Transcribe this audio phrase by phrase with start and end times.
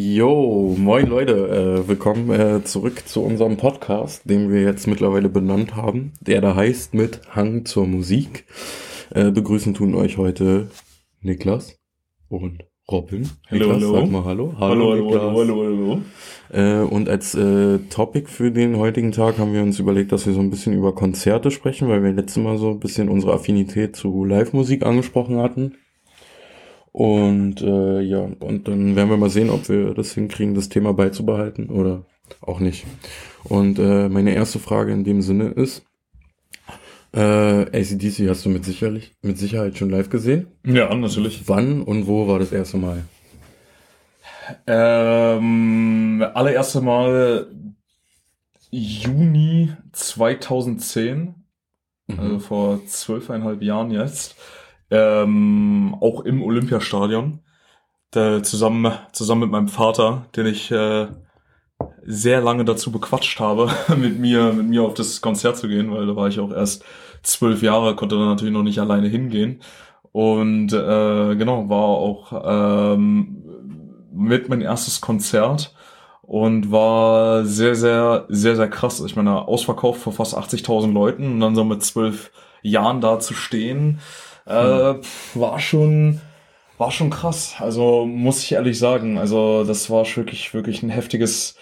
[0.00, 5.74] Jo, moin Leute, äh, willkommen äh, zurück zu unserem Podcast, den wir jetzt mittlerweile benannt
[5.74, 8.44] haben, der da heißt mit Hang zur Musik.
[9.12, 10.68] Äh, begrüßen tun euch heute
[11.20, 11.80] Niklas
[12.28, 13.28] und Robin.
[13.50, 13.92] Hallo, Niklas, hallo.
[13.92, 14.54] Sag mal hallo.
[14.60, 15.20] Hallo, hallo, Niklas.
[15.20, 16.00] hallo, hallo,
[16.52, 16.82] hallo.
[16.84, 20.32] Äh, und als äh, Topic für den heutigen Tag haben wir uns überlegt, dass wir
[20.32, 23.96] so ein bisschen über Konzerte sprechen, weil wir letztes Mal so ein bisschen unsere Affinität
[23.96, 25.74] zu Live-Musik angesprochen hatten.
[26.98, 30.92] Und äh, ja, und dann werden wir mal sehen, ob wir das hinkriegen, das Thema
[30.92, 32.04] beizubehalten oder
[32.40, 32.86] auch nicht.
[33.44, 35.86] Und äh, meine erste Frage in dem Sinne ist,
[37.14, 40.48] äh, ACDC hast du mit, sicherlich, mit Sicherheit schon live gesehen.
[40.64, 41.44] Ja, natürlich.
[41.46, 43.04] Wann und wo war das erste Mal?
[44.66, 47.46] Ähm, allererste Mal
[48.72, 51.32] Juni 2010,
[52.16, 54.34] also vor zwölfeinhalb Jahren jetzt,
[54.90, 57.40] ähm, auch im Olympiastadion,
[58.10, 61.08] da zusammen, zusammen mit meinem Vater, den ich äh,
[62.04, 66.06] sehr lange dazu bequatscht habe, mit mir, mit mir auf das Konzert zu gehen, weil
[66.06, 66.84] da war ich auch erst
[67.22, 69.60] zwölf Jahre, konnte dann natürlich noch nicht alleine hingehen.
[70.12, 73.44] Und äh, genau, war auch ähm,
[74.12, 75.74] mit mein erstes Konzert
[76.22, 79.00] und war sehr, sehr, sehr, sehr krass.
[79.00, 83.34] Ich meine, ausverkauft vor fast 80.000 Leuten und dann so mit zwölf Jahren da zu
[83.34, 84.00] stehen,
[84.48, 84.94] äh,
[85.34, 86.20] war schon,
[86.78, 87.54] war schon krass.
[87.58, 89.18] Also muss ich ehrlich sagen.
[89.18, 91.56] Also das war wirklich, wirklich ein heftiges,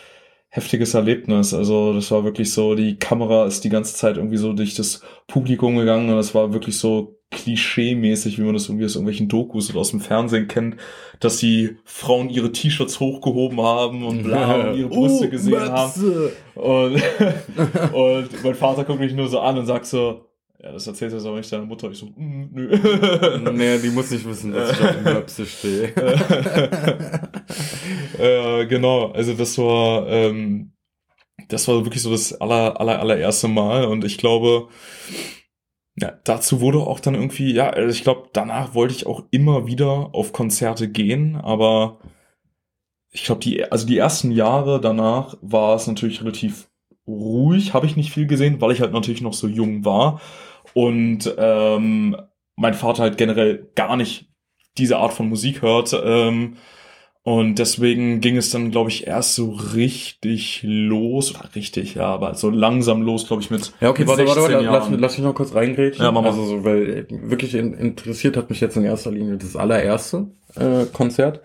[0.48, 1.53] heftiges Erlebnis.
[1.55, 5.03] Also das war wirklich so, die Kamera ist die ganze Zeit irgendwie so durch das
[5.27, 9.71] Publikum gegangen und das war wirklich so klischee-mäßig, wie man das irgendwie aus irgendwelchen Dokus
[9.71, 10.77] oder aus dem Fernsehen kennt,
[11.19, 15.93] dass die Frauen ihre T-Shirts hochgehoben haben und bla und ihre Brüste Oh, gesehen haben.
[16.00, 16.33] Möpse.
[16.55, 16.95] Und,
[17.93, 20.27] und mein Vater guckt mich nur so an und sagt so,
[20.59, 21.91] ja, das erzählt jetzt aber nicht deiner Mutter.
[21.91, 22.79] Ich so, mm, nö.
[23.53, 25.89] Nee, die muss nicht wissen, dass ich auf dem Möpse stehe.
[28.19, 30.73] äh, genau, also das war, ähm,
[31.49, 34.69] das war wirklich so das aller, aller, allererste Mal und ich glaube,
[35.99, 39.67] ja, dazu wurde auch dann irgendwie, ja, also ich glaube, danach wollte ich auch immer
[39.67, 41.99] wieder auf Konzerte gehen, aber
[43.12, 46.69] ich glaube, die, also die ersten Jahre danach war es natürlich relativ
[47.06, 50.21] ruhig, habe ich nicht viel gesehen, weil ich halt natürlich noch so jung war
[50.76, 52.19] und ähm,
[52.54, 54.28] mein Vater halt generell gar nicht
[54.76, 55.98] diese Art von Musik hört.
[56.04, 56.59] Ähm,
[57.22, 62.34] und deswegen ging es dann, glaube ich, erst so richtig los, oder richtig, ja, aber
[62.34, 65.16] so langsam los, glaube ich, mit Ja, okay, mit warte, warte, 16 warte, lass, lass
[65.16, 66.04] mich noch kurz reingrätschen.
[66.04, 66.28] Ja, mach mal.
[66.28, 70.26] Also so, weil äh, wirklich in, interessiert hat mich jetzt in erster Linie das allererste
[70.56, 71.41] äh, Konzert.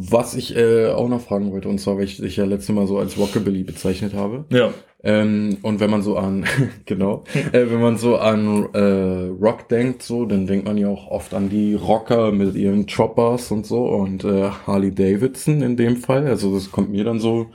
[0.00, 2.86] Was ich äh, auch noch fragen wollte, und zwar, weil ich dich ja letztes Mal
[2.86, 4.44] so als Rockabilly bezeichnet habe.
[4.50, 4.72] Ja,
[5.02, 6.44] Ähm, und wenn man so an,
[6.86, 11.08] genau, äh, wenn man so an äh, Rock denkt, so, dann denkt man ja auch
[11.08, 15.96] oft an die Rocker mit ihren Choppers und so und äh, Harley Davidson in dem
[15.96, 16.26] Fall.
[16.26, 17.46] Also das kommt mir dann so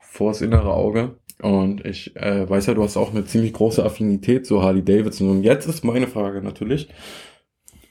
[0.00, 1.16] vors innere Auge.
[1.40, 5.28] Und ich äh, weiß ja, du hast auch eine ziemlich große Affinität zu Harley Davidson.
[5.30, 6.88] Und jetzt ist meine Frage natürlich,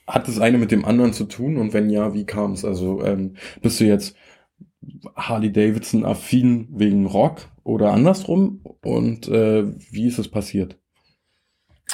[0.07, 1.57] hat das eine mit dem anderen zu tun?
[1.57, 2.65] Und wenn ja, wie kam es?
[2.65, 4.15] Also ähm, bist du jetzt
[5.15, 8.61] Harley Davidson affin wegen Rock oder andersrum?
[8.81, 10.77] Und äh, wie ist es passiert?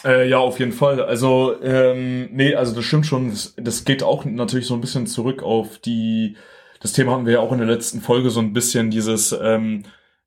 [0.05, 1.01] Äh, ja, auf jeden Fall.
[1.01, 3.29] Also, ähm, nee, also das stimmt schon.
[3.29, 6.37] Das, das geht auch natürlich so ein bisschen zurück auf die,
[6.79, 9.83] das Thema hatten wir ja auch in der letzten Folge so ein bisschen dieses, ähm,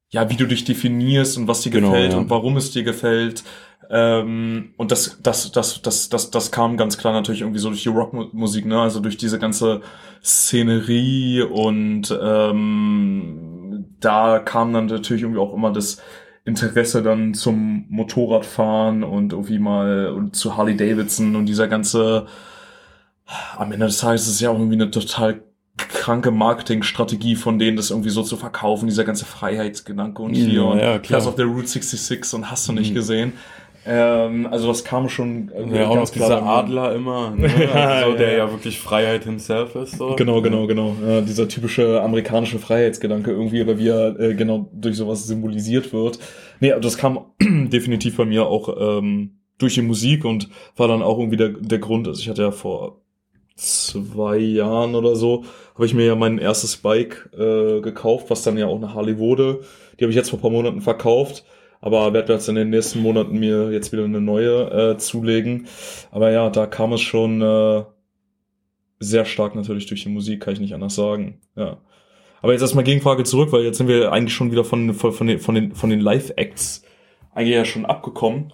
[0.08, 2.18] ja, wie du dich definierst und was dir Genau, gefällt ja.
[2.18, 3.44] und warum es dir gefällt.
[3.92, 7.82] Ähm, und das, das, das, das, das, das kam ganz klar natürlich irgendwie so durch
[7.82, 8.80] die Rockmusik, ne?
[8.80, 9.80] Also durch diese ganze
[10.22, 15.98] Szenerie und ähm, da kam dann natürlich irgendwie auch immer das
[16.44, 22.26] Interesse dann zum Motorradfahren und irgendwie mal und zu Harley Davidson und dieser ganze
[23.56, 25.42] am Ende des Tages ist es ja auch irgendwie eine total
[25.76, 30.62] kranke Marketingstrategie von denen, das irgendwie so zu verkaufen, dieser ganze Freiheitsgedanke und hier Ja,
[30.62, 30.98] und ja.
[30.98, 32.94] Class of the Route 66 und hast du nicht Mhm.
[32.94, 33.32] gesehen.
[33.86, 36.42] Ähm, also das kam schon irgendwie Ja, auch noch dieser.
[36.42, 37.48] Adler immer, ne?
[37.74, 38.38] Also, der ja.
[38.38, 38.50] ja.
[38.50, 39.96] wirklich Freiheit himself ist.
[39.96, 40.16] So.
[40.16, 40.96] Genau, genau, genau.
[41.06, 46.18] Ja, dieser typische amerikanische Freiheitsgedanke irgendwie, oder wie er äh, genau durch sowas symbolisiert wird.
[46.60, 51.18] Nee, das kam definitiv bei mir auch ähm, durch die Musik und war dann auch
[51.18, 52.06] irgendwie der, der Grund.
[52.06, 53.00] Also ich hatte ja vor
[53.56, 55.44] zwei Jahren oder so,
[55.74, 59.18] habe ich mir ja mein erstes Bike äh, gekauft, was dann ja auch eine Harley
[59.18, 59.60] wurde.
[59.98, 61.44] Die habe ich jetzt vor ein paar Monaten verkauft.
[61.80, 65.66] Aber werde jetzt in den nächsten Monaten mir jetzt wieder eine neue äh, zulegen.
[66.10, 67.84] Aber ja, da kam es schon äh,
[68.98, 71.40] sehr stark natürlich durch die Musik, kann ich nicht anders sagen.
[71.56, 71.78] Ja.
[72.42, 75.26] Aber jetzt erstmal Gegenfrage zurück, weil jetzt sind wir eigentlich schon wieder von, von, von
[75.26, 76.84] den, von den, von den Live-Acts
[77.34, 78.52] eigentlich ja schon abgekommen.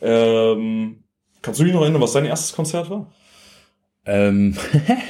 [0.00, 1.04] Ähm,
[1.42, 3.10] kannst du dich noch erinnern, was dein erstes Konzert war?
[4.04, 4.56] Ähm,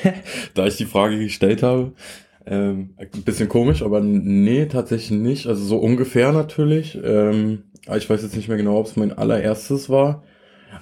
[0.54, 1.92] da ich die Frage gestellt habe,
[2.46, 5.46] Ähm, ein bisschen komisch, aber nee, tatsächlich nicht.
[5.46, 6.98] Also so ungefähr natürlich.
[7.02, 7.64] Ähm,
[7.96, 10.22] ich weiß jetzt nicht mehr genau, ob es mein allererstes war.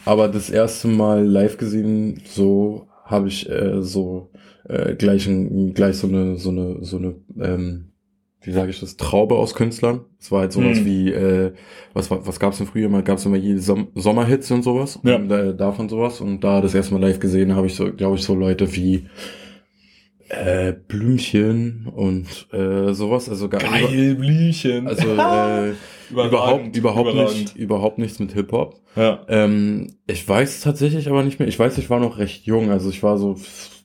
[0.05, 4.31] Aber das erste Mal live gesehen, so habe ich äh, so
[4.69, 7.87] äh, gleich, ein, gleich so eine, so eine, so eine, ähm,
[8.43, 10.01] wie sage ich das, Traube aus Künstlern.
[10.19, 10.85] Es war halt sowas Mhm.
[10.87, 11.53] wie, äh,
[11.93, 13.03] was, was gab's denn früher mal?
[13.03, 14.99] Gab's immer jede Som Sommerhits und sowas.
[15.03, 15.17] Ja.
[15.17, 16.21] Und, äh, davon sowas.
[16.21, 19.07] Und da das erste Mal live gesehen habe ich so, glaube ich, so Leute wie
[20.31, 23.29] äh, Blümchen und äh, sowas.
[23.29, 24.87] Also gar Geil, Blümchen.
[24.87, 25.75] Also äh,
[26.11, 27.39] überhaupt, überhaupt überragend.
[27.39, 28.81] nicht, überhaupt nichts mit Hip Hop.
[28.97, 29.25] Ja.
[29.29, 31.49] Ähm, ich weiß tatsächlich aber nicht mehr.
[31.49, 32.71] Ich weiß, ich war noch recht jung.
[32.71, 33.37] Also ich war so,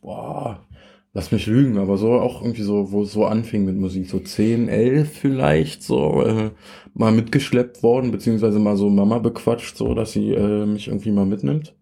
[0.02, 0.66] boah,
[1.14, 4.20] lass mich lügen, aber so auch irgendwie so, wo es so anfing mit Musik, so
[4.20, 6.52] 10, 11 vielleicht, so äh,
[6.94, 11.26] mal mitgeschleppt worden, beziehungsweise mal so Mama bequatscht, so dass sie äh, mich irgendwie mal
[11.26, 11.74] mitnimmt.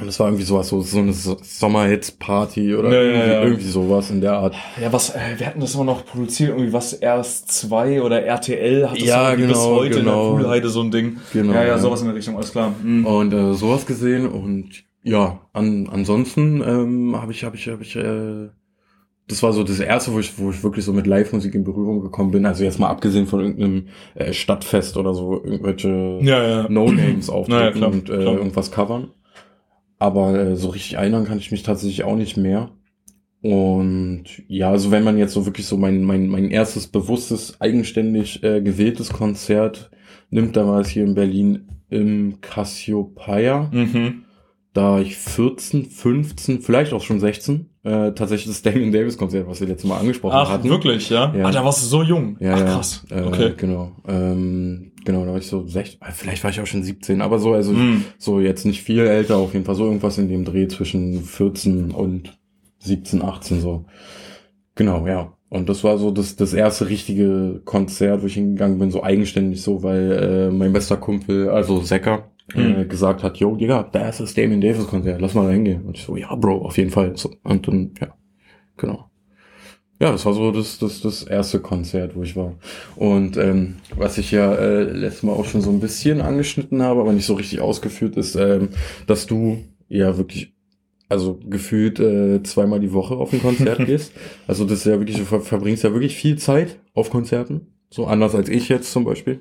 [0.00, 3.42] Und es war irgendwie sowas, so, so eine So- Sommerhits-Party oder Ja, ja, irgendwie, ja.
[3.42, 4.54] irgendwie sowas in der Art.
[4.80, 8.88] Ja, was, äh, wir hatten das immer noch produziert, irgendwie was erst 2 oder RTL
[8.90, 10.30] hat das Ja, irgendwie bis genau, heute genau.
[10.30, 11.16] in der Poolheide so ein Ding.
[11.32, 11.78] Genau, ja, ja, ja.
[11.78, 12.74] sowas in der Richtung, alles klar.
[12.82, 13.06] Mhm.
[13.06, 17.96] Und äh, sowas gesehen und ja, an, ansonsten ähm, habe ich, habe ich, habe ich,
[17.96, 18.48] äh,
[19.28, 22.00] das war so das erste, wo ich, wo ich wirklich so mit Live-Musik in Berührung
[22.00, 22.46] gekommen bin.
[22.46, 26.66] Also jetzt mal abgesehen von irgendeinem äh, Stadtfest oder so, irgendwelche Ja, ja.
[26.68, 29.10] No-Names auftreten klar, und äh, irgendwas covern.
[29.98, 32.70] Aber äh, so richtig erinnern kann ich mich tatsächlich auch nicht mehr.
[33.42, 38.42] Und ja, also wenn man jetzt so wirklich so mein, mein, mein erstes bewusstes, eigenständig
[38.42, 39.90] äh, gewähltes Konzert
[40.30, 43.70] nimmt, da war es hier in Berlin im Cassiopeia.
[43.72, 44.24] Mhm.
[44.74, 49.60] Da ich 14, 15, vielleicht auch schon 16, äh, tatsächlich das Damien Davis Konzert, was
[49.60, 50.68] wir letztes Mal angesprochen Ach, hatten.
[50.68, 51.34] wirklich, ja?
[51.34, 51.46] Ja.
[51.46, 52.36] Ah, da warst du so jung.
[52.40, 52.64] Ja, Ach, ja.
[52.66, 53.04] krass.
[53.10, 53.52] Äh, Okay.
[53.56, 53.92] Genau.
[54.06, 57.38] Ähm, genau, da war ich so 16, äh, vielleicht war ich auch schon 17, aber
[57.38, 58.04] so, also Mhm.
[58.18, 61.90] so jetzt nicht viel älter, auf jeden Fall so irgendwas in dem Dreh zwischen 14
[61.92, 62.38] und
[62.80, 63.86] 17, 18 so.
[64.74, 65.32] Genau, ja.
[65.48, 69.62] Und das war so das, das erste richtige Konzert, wo ich hingegangen bin, so eigenständig
[69.62, 72.88] so, weil äh, mein bester Kumpel, also Secker, äh, Mhm.
[72.88, 75.84] gesagt hat, yo, Digga, da ist das Damien Davis Konzert, lass mal da hingehen.
[75.86, 77.16] Und ich so, ja, Bro, auf jeden Fall.
[77.16, 78.08] So, und dann, ja,
[78.76, 79.07] genau.
[80.00, 82.54] Ja, das war so das, das, das erste Konzert, wo ich war.
[82.94, 87.00] Und ähm, was ich ja äh, letztes Mal auch schon so ein bisschen angeschnitten habe,
[87.00, 88.68] aber nicht so richtig ausgeführt, ist, ähm,
[89.08, 89.58] dass du
[89.88, 90.54] ja wirklich,
[91.08, 94.12] also gefühlt äh, zweimal die Woche auf ein Konzert gehst.
[94.46, 97.66] Also das ist ja wirklich, du ver verbringst ja wirklich viel Zeit auf Konzerten.
[97.90, 99.40] So anders als ich jetzt zum Beispiel.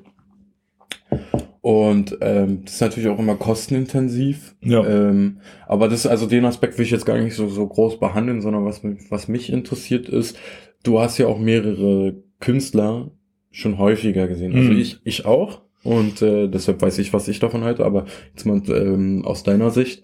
[1.68, 4.56] Und ähm, das ist natürlich auch immer kostenintensiv.
[4.64, 4.88] Ja.
[4.88, 8.40] Ähm, aber das, also den Aspekt will ich jetzt gar nicht so, so groß behandeln,
[8.40, 10.40] sondern was, mich- was mich interessiert ist,
[10.84, 13.12] du hast ja auch mehrere Künstler
[13.52, 14.56] schon häufiger gesehen.
[14.56, 14.80] Also Mhm.
[14.80, 15.62] ich, ich auch.
[15.84, 17.84] Und äh, deshalb weiß ich, was ich davon halte.
[17.84, 20.04] Aber jetzt mal ähm, aus deiner Sicht.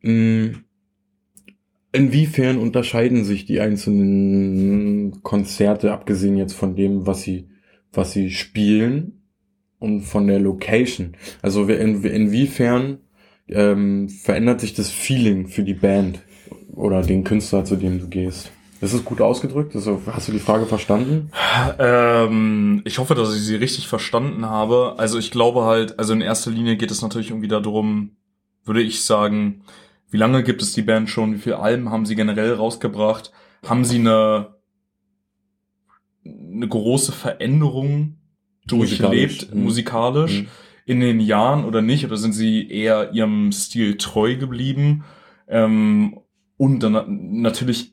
[0.00, 0.52] Mh,
[1.92, 7.48] inwiefern unterscheiden sich die einzelnen Konzerte, abgesehen jetzt von dem, was sie,
[7.92, 9.19] was sie spielen
[9.80, 11.16] und von der Location?
[11.42, 12.98] Also in, inwiefern
[13.48, 16.20] ähm, verändert sich das Feeling für die Band
[16.72, 18.52] oder den Künstler, zu dem du gehst?
[18.80, 19.74] Ist es gut ausgedrückt?
[19.74, 21.30] Also, hast du die Frage verstanden?
[21.78, 24.94] Ähm, ich hoffe, dass ich sie richtig verstanden habe.
[24.96, 28.16] Also ich glaube halt, also in erster Linie geht es natürlich irgendwie darum,
[28.64, 29.64] würde ich sagen,
[30.10, 31.34] wie lange gibt es die Band schon?
[31.34, 33.32] Wie viele Alben haben sie generell rausgebracht?
[33.66, 34.54] Haben sie eine,
[36.24, 38.16] eine große Veränderung
[38.70, 39.54] durchlebt, Musikalisch.
[39.54, 39.62] Mhm.
[39.62, 40.46] musikalisch, Mhm.
[40.86, 42.04] in den Jahren oder nicht?
[42.06, 45.04] Oder sind sie eher ihrem Stil treu geblieben?
[45.48, 46.18] Ähm,
[46.56, 47.92] und dann na- natürlich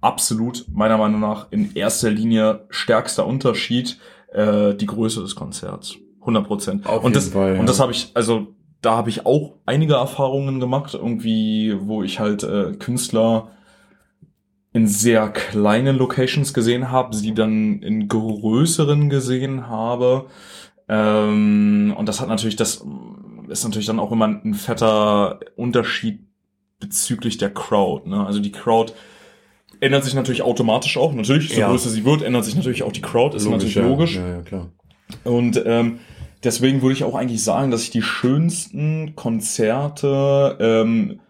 [0.00, 3.98] absolut, meiner Meinung nach, in erster Linie stärkster Unterschied,
[4.32, 5.96] äh, die Größe des Konzerts.
[6.20, 6.86] 100 Prozent.
[6.88, 7.60] Und das, Fall, ja.
[7.60, 8.48] und das habe ich, also
[8.82, 13.52] da habe ich auch einige Erfahrungen gemacht, irgendwie, wo ich halt äh, Künstler
[14.76, 20.26] in sehr kleinen Locations gesehen habe, sie dann in größeren gesehen habe.
[20.86, 22.84] Ähm, und das hat natürlich, das
[23.48, 26.26] ist natürlich dann auch immer ein fetter Unterschied
[26.78, 28.06] bezüglich der Crowd.
[28.06, 28.26] Ne?
[28.26, 28.92] Also die Crowd
[29.80, 31.14] ändert sich natürlich automatisch auch.
[31.14, 31.70] Natürlich, so Ja.
[31.70, 33.34] größer sie wird, ändert sich natürlich auch die Crowd.
[33.34, 33.82] Ist natürlich ja.
[33.82, 34.16] logisch.
[34.16, 34.72] Ja, ja, klar.
[35.24, 36.00] Und ähm,
[36.44, 41.20] deswegen würde ich auch eigentlich sagen, dass ich die schönsten Konzerte ähm,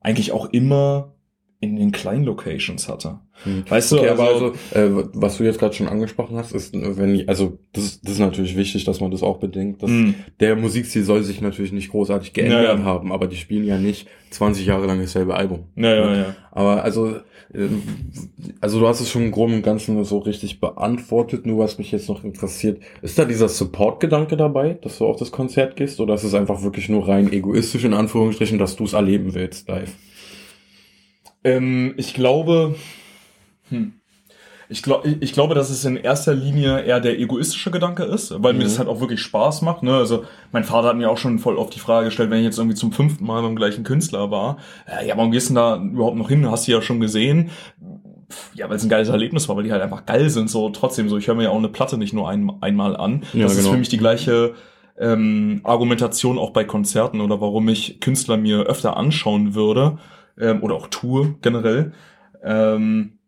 [0.00, 1.12] eigentlich auch immer
[1.58, 3.18] in den kleinen Locations hatte.
[3.44, 3.64] Hm.
[3.68, 6.74] Weißt du, Okay, also, aber also, äh, was du jetzt gerade schon angesprochen hast, ist,
[6.74, 9.82] äh, wenn ich, also das, ist- das ist natürlich wichtig, dass man das auch bedenkt.
[9.82, 12.84] Dass mh, Der Musikstil soll sich natürlich nicht großartig geändert Ja, ja.
[12.84, 15.64] haben, aber die spielen ja nicht 20 Jahre lang dasselbe Album.
[15.76, 16.36] ja, ja, ja.
[16.52, 17.16] Aber also,
[17.54, 17.82] ähm,
[18.60, 21.90] also du hast es schon im Groben und Ganzen so richtig beantwortet, nur was mich
[21.92, 26.14] jetzt noch interessiert, ist da dieser Support-Gedanke dabei, dass du auf das Konzert gehst, oder
[26.14, 29.94] ist es einfach wirklich nur rein egoistisch in Anführungsstrichen, dass du es erleben willst live?
[31.46, 32.74] Ähm, ich glaube,
[33.70, 33.92] hm,
[34.68, 38.52] Ich, glaub, ich, glaube, dass es in erster Linie eher der egoistische Gedanke ist, weil
[38.52, 38.58] mhm.
[38.58, 39.84] mir das halt auch wirklich Spaß macht.
[39.84, 39.94] Ne?
[39.94, 42.58] Also mein Vater hat mir auch schon voll oft die Frage gestellt, wenn ich jetzt
[42.58, 46.16] irgendwie zum fünften Mal beim gleichen Künstler war, äh, ja, warum gehst du da überhaupt
[46.16, 46.50] noch hin?
[46.50, 47.50] Hast du ja schon gesehen.
[48.54, 50.50] Ja, weil es ein geiles Erlebnis war, weil die halt einfach geil sind.
[50.50, 53.22] So trotzdem so, ich höre mir ja auch eine Platte nicht nur ein, einmal an.
[53.34, 53.66] Ja, das genau.
[53.66, 54.54] ist für mich die gleiche
[54.98, 59.98] ähm, Argumentation auch bei Konzerten oder warum ich Künstler mir öfter anschauen würde
[60.38, 61.92] ähm, oder auch tue generell.
[62.42, 63.18] Ähm,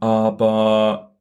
[0.00, 1.16] aber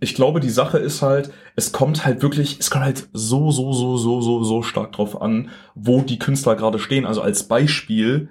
[0.00, 3.72] ich glaube, die Sache ist halt, es kommt halt wirklich, es kommt halt so, so,
[3.72, 7.06] so, so, so, so stark drauf an, wo die Künstler gerade stehen.
[7.06, 8.28] Also als Beispiel,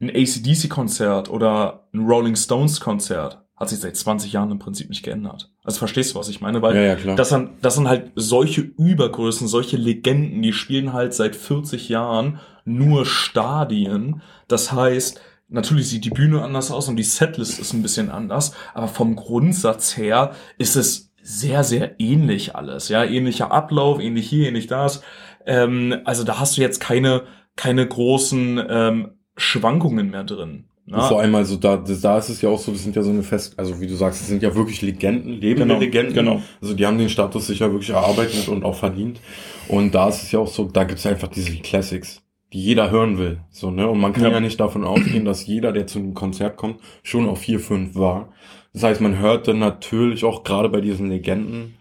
[0.00, 5.50] ein ACDC-Konzert oder ein Rolling Stones-Konzert hat sich seit 20 Jahren im Prinzip nicht geändert.
[5.64, 6.62] Also verstehst du, was ich meine?
[6.62, 7.14] Weil ja, ja.
[7.16, 12.38] Das, sind, das sind halt solche Übergrößen, solche Legenden, die spielen halt seit 40 Jahren
[12.68, 14.22] nur Stadien.
[14.46, 18.54] Das heißt, natürlich sieht die Bühne anders aus und die Setlist ist ein bisschen anders,
[18.74, 22.88] aber vom Grundsatz her ist es sehr, sehr ähnlich alles.
[22.88, 25.02] Ja, ähnlicher Ablauf, ähnlich hier, ähnlich das.
[25.46, 27.24] Ähm, also da hast du jetzt keine,
[27.56, 30.64] keine großen ähm, Schwankungen mehr drin.
[30.90, 31.06] Na?
[31.06, 33.22] Vor allem also da, da ist es ja auch so, das sind ja so eine
[33.22, 36.14] Fest, also wie du sagst, das sind ja wirklich Legenden, lebende genau, Legenden.
[36.14, 36.42] Genau.
[36.62, 39.20] Also die haben den Status sicher wirklich erarbeitet und auch verdient.
[39.68, 43.18] Und da ist es ja auch so, da gibt's einfach diese Classics, die jeder hören
[43.18, 43.40] will.
[43.50, 43.88] So, ne?
[43.88, 46.80] Und man kann ja, ja nicht davon ausgehen, dass jeder, der zu einem Konzert kommt,
[47.02, 48.32] schon auf vier, fünf war.
[48.72, 51.74] Das heißt, man hört dann natürlich auch gerade bei diesen Legenden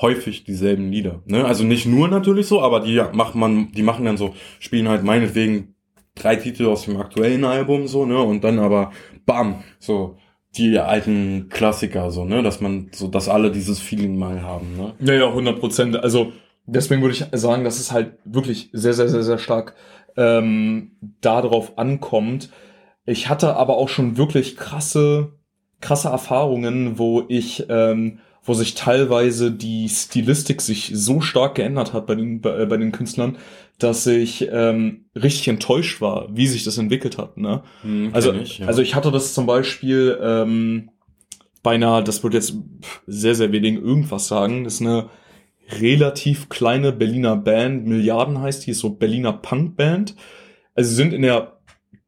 [0.00, 1.22] häufig dieselben Lieder.
[1.26, 1.44] Ne?
[1.44, 5.04] Also nicht nur natürlich so, aber die macht man, die machen dann so, spielen halt
[5.04, 5.74] meinetwegen
[6.14, 8.18] drei Titel aus dem aktuellen Album so, ne?
[8.18, 8.92] Und dann aber
[9.26, 10.16] bam, so
[10.56, 12.42] die alten Klassiker so, ne?
[12.42, 14.94] Dass man so, dass alle dieses Feeling mal haben, ne?
[15.00, 15.96] Ja, ja, 100 Prozent.
[15.96, 16.32] Also
[16.66, 19.74] deswegen würde ich sagen, dass es halt wirklich sehr, sehr, sehr, sehr stark
[20.16, 22.50] ähm, darauf ankommt.
[23.06, 25.32] Ich hatte aber auch schon wirklich krasse,
[25.80, 32.06] krasse Erfahrungen, wo ich ähm, wo sich teilweise die Stilistik sich so stark geändert hat
[32.06, 33.38] bei den, bei, bei den Künstlern,
[33.78, 37.38] dass ich ähm, richtig enttäuscht war, wie sich das entwickelt hat.
[37.38, 37.62] Ne?
[37.82, 38.66] Hm, also, ich, ja.
[38.66, 40.90] also ich hatte das zum Beispiel ähm,
[41.62, 42.54] bei einer, das wird jetzt
[43.06, 45.08] sehr, sehr wenig irgendwas sagen, das ist eine
[45.80, 50.14] relativ kleine Berliner Band, Milliarden heißt die, ist so Berliner Punkband.
[50.74, 51.58] Also sie sind in der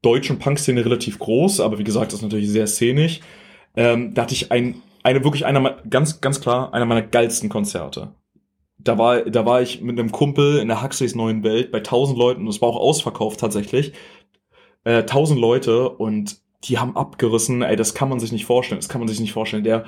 [0.02, 3.20] deutschen Punkszene relativ groß, aber wie gesagt, das ist natürlich sehr szenisch.
[3.76, 8.12] Ähm, da hatte ich ein, eine wirklich einer ganz ganz klar einer meiner geilsten Konzerte
[8.86, 12.18] da war, da war ich mit einem Kumpel in der Huxleys neuen Welt bei 1000
[12.18, 13.92] Leuten es war auch ausverkauft tatsächlich.
[14.84, 18.88] Äh, 1000 Leute und die haben abgerissen, ey, das kann man sich nicht vorstellen, das
[18.88, 19.64] kann man sich nicht vorstellen.
[19.64, 19.84] Der,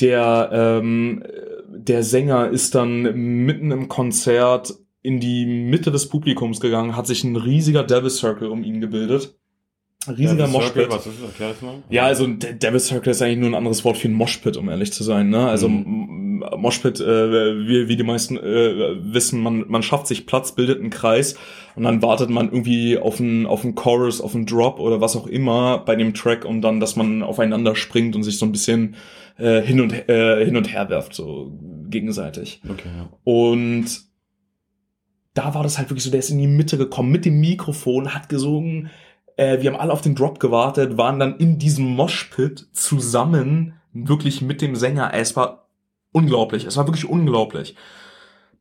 [0.00, 1.22] der, ähm,
[1.68, 3.02] der Sänger ist dann
[3.44, 8.48] mitten im Konzert in die Mitte des Publikums gegangen, hat sich ein riesiger Devil Circle
[8.48, 9.36] um ihn gebildet
[10.08, 10.90] riesiger Moshpit.
[10.90, 11.30] Was ist das?
[11.30, 11.82] Erklär das mal.
[11.90, 14.92] Ja, also Devil Circle ist eigentlich nur ein anderes Wort für ein Moshpit, um ehrlich
[14.92, 15.30] zu sein.
[15.30, 15.48] Ne?
[15.48, 16.25] Also mhm.
[16.56, 20.90] Moshpit, äh, wie, wie die meisten äh, wissen, man, man schafft sich Platz, bildet einen
[20.90, 21.36] Kreis
[21.74, 25.16] und dann wartet man irgendwie auf einen, auf einen Chorus, auf einen Drop oder was
[25.16, 28.52] auch immer bei dem Track und dann, dass man aufeinander springt und sich so ein
[28.52, 28.96] bisschen
[29.38, 31.52] äh, hin und äh, hin und her werft, so
[31.88, 32.60] gegenseitig.
[32.68, 33.08] Okay, ja.
[33.24, 33.86] Und
[35.34, 38.14] da war das halt wirklich so, der ist in die Mitte gekommen mit dem Mikrofon,
[38.14, 38.90] hat gesungen,
[39.36, 44.42] äh, wir haben alle auf den Drop gewartet, waren dann in diesem Moshpit zusammen, wirklich
[44.42, 45.12] mit dem Sänger.
[45.14, 45.65] Es war
[46.16, 47.76] unglaublich, es war wirklich unglaublich.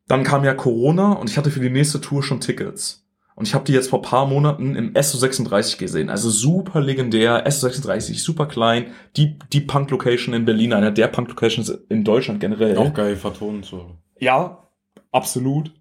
[0.07, 3.07] Dann kam ja Corona und ich hatte für die nächste Tour schon Tickets.
[3.35, 6.09] Und ich habe die jetzt vor paar Monaten im SO36 gesehen.
[6.09, 12.03] Also super legendär, SO36, super klein, die, die Punk-Location in Berlin, einer der Punk-Locations in
[12.03, 12.77] Deutschland generell.
[12.77, 13.91] Auch geil vertont so.
[14.19, 14.69] Ja,
[15.11, 15.71] absolut.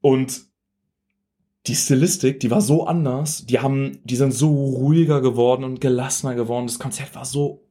[0.00, 0.42] Und
[1.66, 3.46] die Stilistik, die war so anders.
[3.46, 6.66] Die haben, die sind so ruhiger geworden und gelassener geworden.
[6.66, 7.64] Das Konzert war so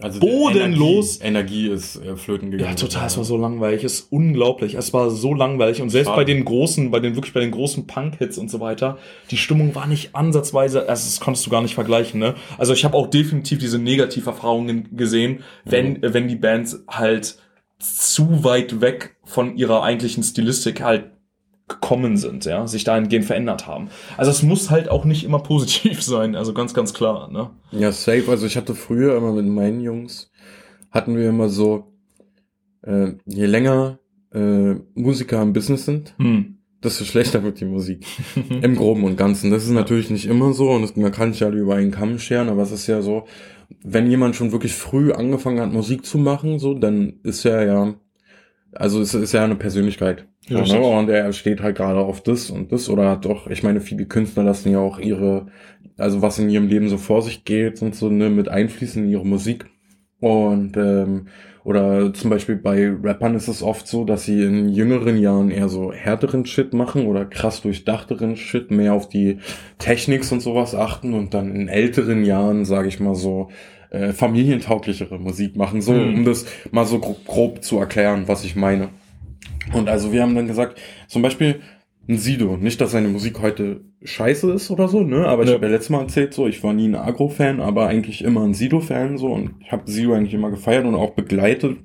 [0.00, 1.20] also bodenlos.
[1.20, 2.70] Energie, Energie ist äh, flöten gegangen.
[2.70, 3.06] Ja, total.
[3.06, 3.82] Es war so langweilig.
[3.82, 4.74] Es ist unglaublich.
[4.74, 5.82] Es war so langweilig.
[5.82, 6.20] Und selbst Schade.
[6.20, 8.98] bei den großen, bei den wirklich bei den großen Punk-Hits und so weiter,
[9.30, 12.34] die Stimmung war nicht ansatzweise, also das konntest du gar nicht vergleichen, ne?
[12.58, 15.98] Also ich habe auch definitiv diese Negativerfahrungen gesehen, wenn, mhm.
[16.02, 17.36] wenn die Bands halt
[17.78, 21.10] zu weit weg von ihrer eigentlichen Stilistik halt
[21.68, 23.88] gekommen sind, ja, sich dahingehend verändert haben.
[24.16, 27.50] Also es muss halt auch nicht immer positiv sein, also ganz, ganz klar, ne?
[27.70, 28.24] Ja, safe.
[28.28, 30.30] Also ich hatte früher immer mit meinen Jungs,
[30.90, 31.92] hatten wir immer so,
[32.82, 33.98] äh, je länger
[34.32, 36.58] äh, Musiker im Business sind, hm.
[36.82, 38.06] desto schlechter wird die Musik.
[38.62, 39.50] Im Groben und Ganzen.
[39.50, 42.18] Das ist natürlich nicht immer so und das, man kann sich ja über einen Kamm
[42.18, 43.26] scheren, aber es ist ja so,
[43.82, 47.94] wenn jemand schon wirklich früh angefangen hat, Musik zu machen, so, dann ist er ja,
[48.78, 50.26] also es ist ja eine Persönlichkeit.
[50.46, 50.80] Ja, ne?
[50.80, 54.06] Und er steht halt gerade auf das und das oder hat doch, ich meine, viele
[54.06, 55.48] Künstler lassen ja auch ihre,
[55.96, 59.10] also was in ihrem Leben so vor sich geht und so, ne, mit einfließen in
[59.10, 59.66] ihre Musik.
[60.20, 61.26] Und ähm,
[61.64, 65.68] oder zum Beispiel bei Rappern ist es oft so, dass sie in jüngeren Jahren eher
[65.68, 69.38] so härteren Shit machen oder krass durchdachteren Shit, mehr auf die
[69.78, 73.50] Techniks und sowas achten und dann in älteren Jahren, sage ich mal so,
[73.90, 76.14] äh, familientauglichere Musik machen, so mhm.
[76.14, 78.90] um das mal so grob, grob zu erklären, was ich meine.
[79.72, 81.60] Und also wir haben dann gesagt, zum Beispiel
[82.08, 82.56] ein Sido.
[82.56, 85.26] Nicht, dass seine Musik heute scheiße ist oder so, ne?
[85.26, 85.56] Aber ich ja.
[85.56, 88.54] habe ja letztes Mal erzählt, so, ich war nie ein Agro-Fan, aber eigentlich immer ein
[88.54, 91.76] Sido-Fan so und ich habe Sido eigentlich immer gefeiert und auch begleitet.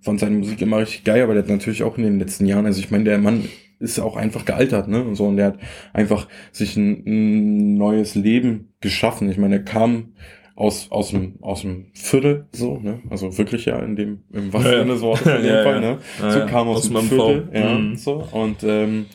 [0.00, 2.66] Fand seine Musik immer richtig geil, aber der hat natürlich auch in den letzten Jahren,
[2.66, 5.02] also ich meine, der Mann ist auch einfach gealtert, ne?
[5.02, 5.58] Und so, und der hat
[5.92, 9.28] einfach sich ein, ein neues Leben geschaffen.
[9.30, 10.12] Ich meine, er kam
[10.54, 13.00] aus, aus dem, aus dem Viertel, so, ne?
[13.10, 15.98] Also wirklich ja in dem, im wahrsten Sinne des Wortes in dem Fall, ne?
[16.18, 17.58] So kam aus, aus dem Viertel, v.
[17.58, 17.96] ja, mhm.
[17.96, 18.26] so.
[18.32, 19.06] Und ähm,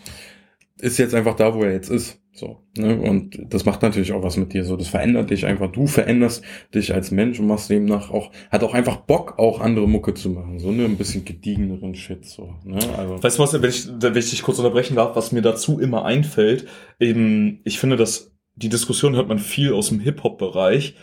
[0.79, 2.21] ist jetzt einfach da, wo er jetzt ist.
[2.37, 3.01] So, ne?
[3.01, 4.63] Und das macht natürlich auch was mit dir.
[4.63, 5.71] So, das verändert dich einfach.
[5.71, 9.87] Du veränderst dich als Mensch und machst demnach auch, hat auch einfach Bock, auch andere
[9.87, 10.59] Mucke zu machen.
[10.59, 12.25] So, ne, ein bisschen gediegeneren Shit.
[12.25, 12.77] So, ne?
[12.95, 13.23] Also.
[13.23, 16.05] Weißt du was, wenn ich, wenn ich dich kurz unterbrechen darf, was mir dazu immer
[16.05, 16.67] einfällt,
[16.99, 20.95] eben, ich finde, dass die Diskussion hört man viel aus dem Hip-Hop-Bereich.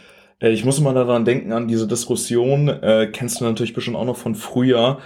[0.45, 4.05] Äh, ich muss immer daran denken, an diese Diskussion, äh, kennst du natürlich bestimmt auch
[4.05, 4.99] noch von früher,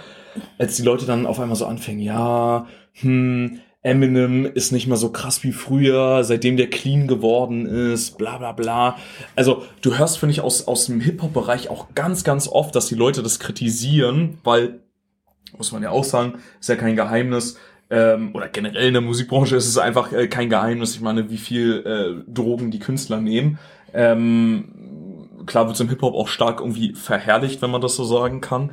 [0.57, 5.09] als die Leute dann auf einmal so anfingen, ja, hm, Eminem ist nicht mehr so
[5.09, 8.97] krass wie früher, seitdem der clean geworden ist, bla bla bla.
[9.37, 12.95] Also du hörst, finde ich, aus, aus dem Hip-Hop-Bereich auch ganz, ganz oft, dass die
[12.95, 14.81] Leute das kritisieren, weil,
[15.57, 17.57] muss man ja auch sagen, ist ja kein Geheimnis,
[17.89, 20.95] ähm, oder generell in der Musikbranche ist es einfach äh, kein Geheimnis.
[20.95, 23.57] Ich meine, wie viel äh, Drogen die Künstler nehmen.
[23.93, 25.08] Ähm,
[25.49, 28.71] klar wird es im Hip-Hop auch stark irgendwie verherrlicht, wenn man das so sagen kann.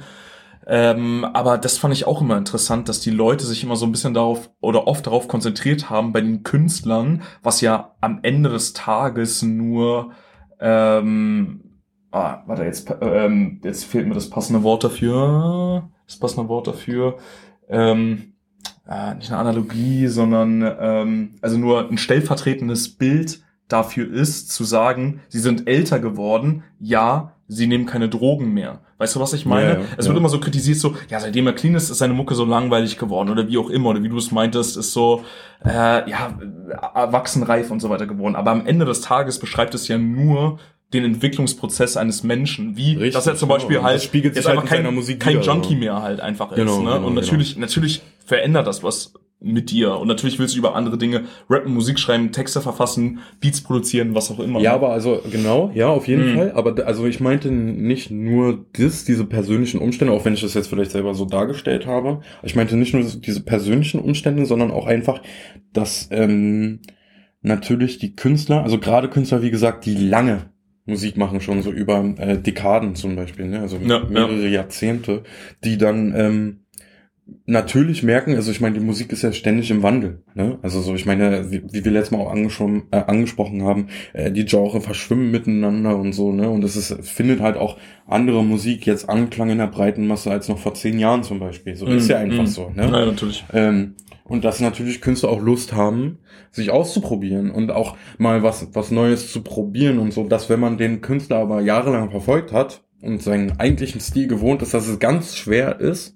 [0.69, 3.93] Ähm, aber das fand ich auch immer interessant, dass die Leute sich immer so ein
[3.93, 8.73] bisschen darauf oder oft darauf konzentriert haben bei den Künstlern, was ja am Ende des
[8.73, 10.13] Tages nur
[10.59, 11.67] ähm,
[12.17, 15.89] ah, warte, jetzt, ähm, jetzt fehlt mir das passende Wort dafür.
[16.07, 17.19] Das passende Wort dafür.
[17.69, 18.35] Ähm,
[18.89, 25.21] äh, nicht eine Analogie, sondern ähm, also nur ein stellvertretendes Bild dafür ist, zu sagen,
[25.29, 28.81] sie sind älter geworden, ja, sie nehmen keine Drogen mehr.
[28.99, 29.69] Weißt du, was ich meine?
[29.69, 32.15] Ja, ja, es wird immer so kritisiert, so, ja, seitdem er clean ist, ist seine
[32.15, 35.23] Mucke so langweilig geworden oder wie auch immer, oder wie du es meintest, ist so,
[35.65, 36.39] äh, ja,
[36.95, 38.37] erwachsenreif und so weiter geworden.
[38.37, 40.59] Aber am Ende des Tages beschreibt es ja nur
[40.93, 43.89] den Entwicklungsprozess eines Menschen, wie Richtig, dass er zum Beispiel genau.
[43.89, 46.85] halt spiegelt jetzt halt einfach kein, Musik kein Junkie mehr halt einfach genau, ist.
[46.85, 46.93] Ne?
[46.93, 47.67] Genau, und natürlich, genau.
[47.67, 49.97] natürlich verändert das was mit dir.
[49.99, 54.31] Und natürlich willst du über andere Dinge rappen, Musik schreiben, Texte verfassen, Beats produzieren, was
[54.31, 54.61] auch immer.
[54.61, 56.37] Ja, aber also genau, ja, auf jeden mhm.
[56.37, 56.53] Fall.
[56.53, 60.69] Aber also ich meinte nicht nur das, diese persönlichen Umstände, auch wenn ich das jetzt
[60.69, 62.21] vielleicht selber so dargestellt habe.
[62.43, 65.21] Ich meinte nicht nur diese persönlichen Umstände, sondern auch einfach,
[65.73, 66.81] dass ähm,
[67.43, 70.51] natürlich die Künstler, also gerade Künstler, wie gesagt, die lange
[70.87, 73.61] Musik machen, schon so über äh, Dekaden zum Beispiel, ne?
[73.61, 74.49] also ja, mehrere ja.
[74.49, 75.25] Jahrzehnte,
[75.65, 76.61] die dann ähm,
[77.47, 80.23] natürlich merken, also ich meine, die Musik ist ja ständig im Wandel.
[80.35, 80.59] Ne?
[80.63, 84.31] Also so, ich meine, wie, wie wir letztes Mal auch angesprochen, äh, angesprochen haben, äh,
[84.31, 86.49] die Genre verschwimmen miteinander und so, ne?
[86.49, 90.49] Und es ist, findet halt auch andere Musik jetzt Anklang in der breiten Masse als
[90.49, 91.75] noch vor zehn Jahren zum Beispiel.
[91.75, 92.47] So mm, ist ja einfach mm.
[92.47, 92.71] so.
[92.71, 92.83] Ne?
[92.83, 93.45] Ja, natürlich.
[93.53, 96.19] Ähm, und dass natürlich Künstler auch Lust haben,
[96.51, 100.79] sich auszuprobieren und auch mal was, was Neues zu probieren und so, dass wenn man
[100.79, 105.37] den Künstler aber jahrelang verfolgt hat und seinen eigentlichen Stil gewohnt ist, dass es ganz
[105.37, 106.16] schwer ist,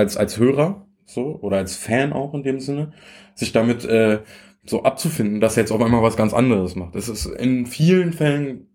[0.00, 2.92] als, als Hörer, so, oder als Fan auch in dem Sinne,
[3.34, 4.20] sich damit äh,
[4.64, 6.96] so abzufinden, dass er jetzt auf einmal was ganz anderes macht.
[6.96, 8.68] Es ist in vielen Fällen,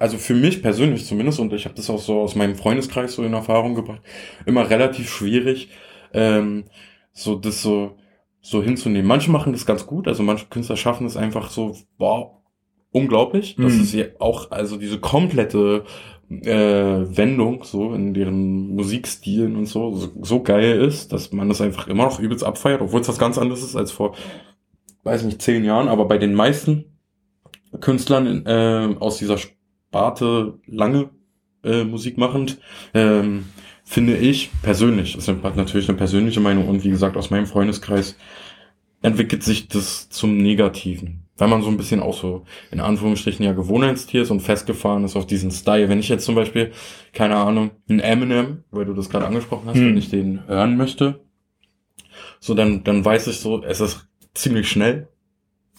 [0.00, 3.24] also für mich persönlich zumindest, und ich habe das auch so aus meinem Freundeskreis so
[3.24, 4.02] in Erfahrung gebracht,
[4.46, 5.70] immer relativ schwierig,
[6.12, 6.64] ähm,
[7.12, 7.96] so das so,
[8.40, 9.06] so hinzunehmen.
[9.06, 12.38] Manche machen das ganz gut, also manche Künstler schaffen es einfach so, wow,
[12.90, 13.56] unglaublich.
[13.56, 13.82] Das mhm.
[13.82, 15.84] ist ja auch, also diese komplette
[16.30, 21.60] äh, Wendung so in deren Musikstilen und so, so, so geil ist, dass man das
[21.60, 24.14] einfach immer noch übelst abfeiert, obwohl es was ganz anderes ist als vor,
[25.04, 26.84] weiß nicht, zehn Jahren, aber bei den meisten
[27.80, 31.10] Künstlern äh, aus dieser Sparte lange
[31.64, 32.58] äh, Musik machend,
[32.94, 33.46] ähm,
[33.84, 38.16] finde ich persönlich, das ist natürlich eine persönliche Meinung und wie gesagt aus meinem Freundeskreis
[39.00, 43.52] entwickelt sich das zum Negativen weil man so ein bisschen auch so in Anführungsstrichen ja
[43.52, 45.88] Gewohnheitstier ist und festgefahren ist auf diesen Style.
[45.88, 46.72] Wenn ich jetzt zum Beispiel,
[47.12, 49.88] keine Ahnung, ein Eminem, weil du das gerade angesprochen hast, hm.
[49.88, 51.20] wenn ich den hören möchte,
[52.40, 55.08] so dann, dann weiß ich so, es ist ziemlich schnell.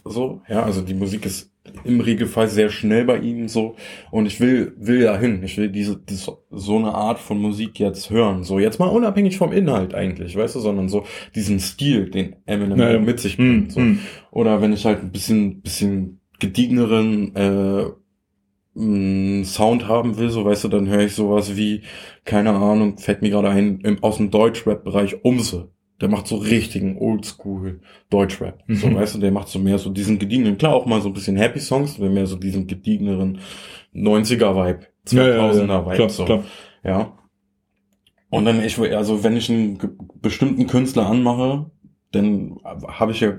[0.06, 1.52] So, ja, also die Musik ist
[1.84, 3.76] im Regelfall sehr schnell bei ihm so
[4.10, 7.80] und ich will will ja hin ich will diese, diese so eine Art von Musik
[7.80, 12.10] jetzt hören so jetzt mal unabhängig vom Inhalt eigentlich weißt du sondern so diesen Stil
[12.10, 13.00] den Eminem naja.
[13.00, 13.80] mit sich bringt mm, so.
[13.82, 14.00] Mm.
[14.32, 17.86] oder wenn ich halt ein bisschen bisschen gediegeneren äh,
[18.74, 21.82] mh, Sound haben will, so weißt du, dann höre ich sowas wie,
[22.26, 25.72] keine Ahnung, fällt mir gerade ein, im, aus dem Deutschrap-Bereich Umse.
[26.02, 28.64] Der macht so richtigen Oldschool Deutschrap.
[28.68, 28.76] Mhm.
[28.76, 31.14] So, weißt du, der macht so mehr so diesen gediegenen, klar auch mal so ein
[31.14, 33.40] bisschen Happy Songs, mehr so diesen gediegeneren
[33.94, 36.26] 90er Vibe, 2000er Vibe, klar, so.
[36.26, 36.44] Klar.
[36.84, 37.18] Ja.
[38.30, 39.80] Und dann ich, also wenn ich einen
[40.22, 41.72] bestimmten Künstler anmache,
[42.12, 43.34] dann habe ich ja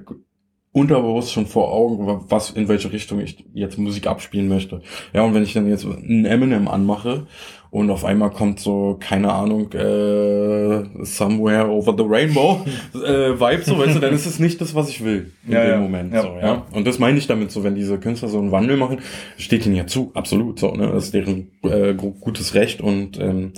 [0.73, 4.83] unterbewusst schon vor Augen, was in welche Richtung ich jetzt Musik abspielen möchte.
[5.13, 7.27] Ja, und wenn ich dann jetzt einen Eminem anmache
[7.71, 13.79] und auf einmal kommt so, keine Ahnung, äh, Somewhere Over the Rainbow äh, Vibe, so
[13.79, 15.79] weißt du, dann ist es nicht das, was ich will in ja, dem ja.
[15.79, 16.13] Moment.
[16.13, 16.67] Ja, so, ja.
[16.73, 18.99] Und das meine ich damit so, wenn diese Künstler so einen Wandel machen,
[19.39, 20.89] steht ihnen ja zu, absolut so, ne?
[20.89, 23.53] Das ist deren äh, gutes Recht und ähm,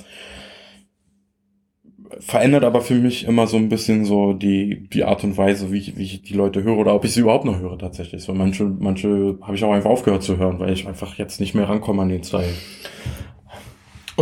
[2.20, 5.78] verändert aber für mich immer so ein bisschen so die, die Art und Weise, wie
[5.78, 8.22] ich, wie ich die Leute höre oder ob ich sie überhaupt noch höre tatsächlich.
[8.22, 11.54] So manche, manche habe ich auch einfach aufgehört zu hören, weil ich einfach jetzt nicht
[11.54, 12.52] mehr rankomme an den Style.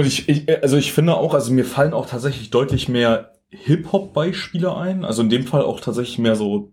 [0.01, 4.75] Und ich, ich, also ich finde auch, also mir fallen auch tatsächlich deutlich mehr Hip-Hop-Beispiele
[4.75, 5.05] ein.
[5.05, 6.73] Also in dem Fall auch tatsächlich mehr so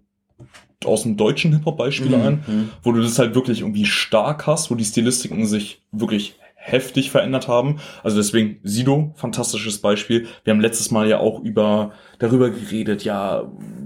[0.85, 2.23] aus dem deutschen Hip-Hop-Beispiele mhm.
[2.23, 2.69] ein, mhm.
[2.83, 7.47] wo du das halt wirklich irgendwie stark hast, wo die Stilistiken sich wirklich heftig verändert
[7.47, 7.79] haben.
[8.03, 10.27] Also deswegen Sido, fantastisches Beispiel.
[10.43, 13.43] Wir haben letztes Mal ja auch über darüber geredet, ja,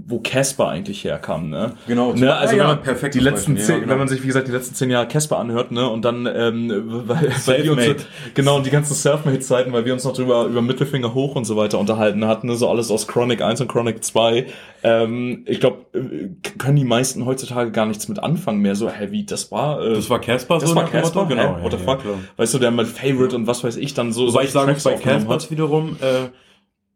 [0.08, 1.74] wo Casper eigentlich herkam, ne?
[1.88, 2.13] Genau.
[2.13, 2.34] Ne?
[2.34, 3.91] Also ja, wenn man perfekt die letzten zehn, ja, genau.
[3.91, 6.70] wenn man sich wie gesagt die letzten zehn Jahre Casper anhört, ne, und dann ähm,
[7.08, 11.13] weil, weil wir uns genau die ganzen Selfmade-Zeiten, weil wir uns noch drüber über Mittelfinger
[11.13, 14.48] hoch und so weiter unterhalten hatten, ne, so alles aus Chronic 1 und Chronic 2.
[14.84, 18.76] Ähm, ich glaube, äh, können die meisten heutzutage gar nichts mit anfangen mehr.
[18.76, 19.82] So, hä, wie das war?
[19.82, 21.58] Äh, das war Casper, das so war Casper, genau.
[21.58, 22.00] Hä, what the fuck?
[22.38, 24.28] Weißt du, der mit Favorite und was weiß ich dann so.
[24.28, 25.98] Wobei ich sagen muss, bei Casper wiederum.
[26.02, 26.30] Äh,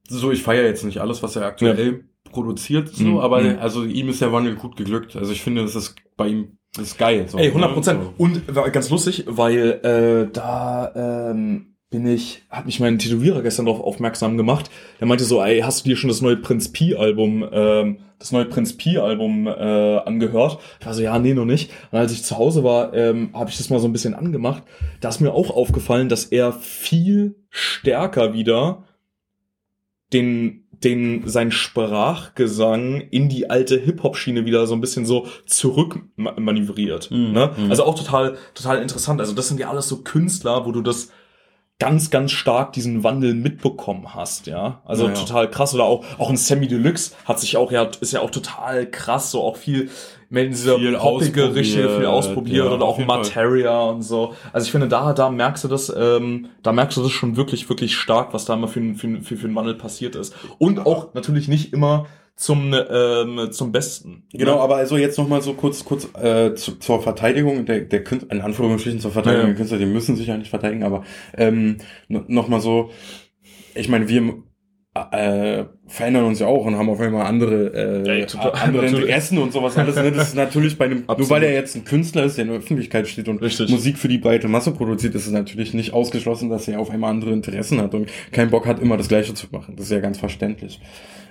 [0.07, 2.31] so, ich feiere jetzt nicht alles, was er aktuell ja.
[2.31, 3.17] produziert, so, mhm.
[3.17, 3.57] aber mhm.
[3.59, 5.15] also ihm ist der Wandel gut geglückt.
[5.15, 7.25] Also ich finde, das ist bei ihm das ist geil.
[7.27, 8.01] So, Ey, 100 Prozent.
[8.01, 8.09] Ne?
[8.17, 13.65] Und war ganz lustig, weil äh, da ähm, bin ich, hat mich mein Tätowierer gestern
[13.65, 14.69] darauf aufmerksam gemacht.
[14.99, 18.31] Der meinte so, ey, hast du dir schon das neue Prinz Pi Album, ähm, das
[18.31, 20.59] neue Prinz Pi Album äh, angehört?
[20.79, 21.71] Ich war so, ja, nee, noch nicht.
[21.91, 24.63] Und als ich zu Hause war, ähm, habe ich das mal so ein bisschen angemacht.
[24.99, 28.83] Da ist mir auch aufgefallen, dass er viel stärker wieder
[30.11, 37.11] den den sein Sprachgesang in die alte Hip-Hop-Schiene wieder so ein bisschen so zurückmanövriert.
[37.11, 37.31] Mhm.
[37.31, 37.51] Ne?
[37.57, 37.69] Mhm.
[37.69, 39.21] Also auch total, total interessant.
[39.21, 41.11] Also das sind ja alles so Künstler, wo du das
[41.77, 44.81] ganz, ganz stark diesen Wandel mitbekommen hast, ja.
[44.85, 45.19] Also naja.
[45.19, 45.73] total krass.
[45.73, 49.31] Oder auch, auch ein Sammy Deluxe hat sich auch, ja, ist ja auch total krass,
[49.31, 49.89] so auch viel
[50.29, 54.33] melden dieser viel poppige Richtung viel ausprobiert ja, oder auch Materia und so.
[54.53, 57.67] Also ich finde, da, da merkst du das, ähm, da merkst du das schon wirklich,
[57.69, 60.33] wirklich stark, was da immer für, für, für, für ein Wandel passiert ist.
[60.57, 64.23] Und auch natürlich nicht immer zum ähm, zum Besten.
[64.33, 64.61] Genau, ne?
[64.61, 68.31] aber also jetzt noch mal so kurz kurz äh, zu, zur Verteidigung der der Künstler,
[68.31, 69.53] in Anführungsstrichen zur Verteidigung ja.
[69.53, 71.03] der Künstler, die müssen sich ja nicht verteidigen, aber
[71.37, 72.91] ähm, noch mal so,
[73.73, 74.43] ich meine, wir
[75.11, 79.37] äh, verändern uns ja auch und haben auf einmal andere äh, ja, total, andere Interessen
[79.39, 79.95] und sowas alles.
[79.97, 80.11] Ne?
[80.11, 81.19] Das ist natürlich bei einem, Absolut.
[81.19, 83.69] nur weil er jetzt ein Künstler ist, der in der Öffentlichkeit steht und Richtig.
[83.69, 87.09] Musik für die breite Masse produziert, ist es natürlich nicht ausgeschlossen, dass er auf einmal
[87.09, 89.75] andere Interessen hat und keinen Bock hat, immer das Gleiche zu machen.
[89.75, 90.79] Das ist ja ganz verständlich.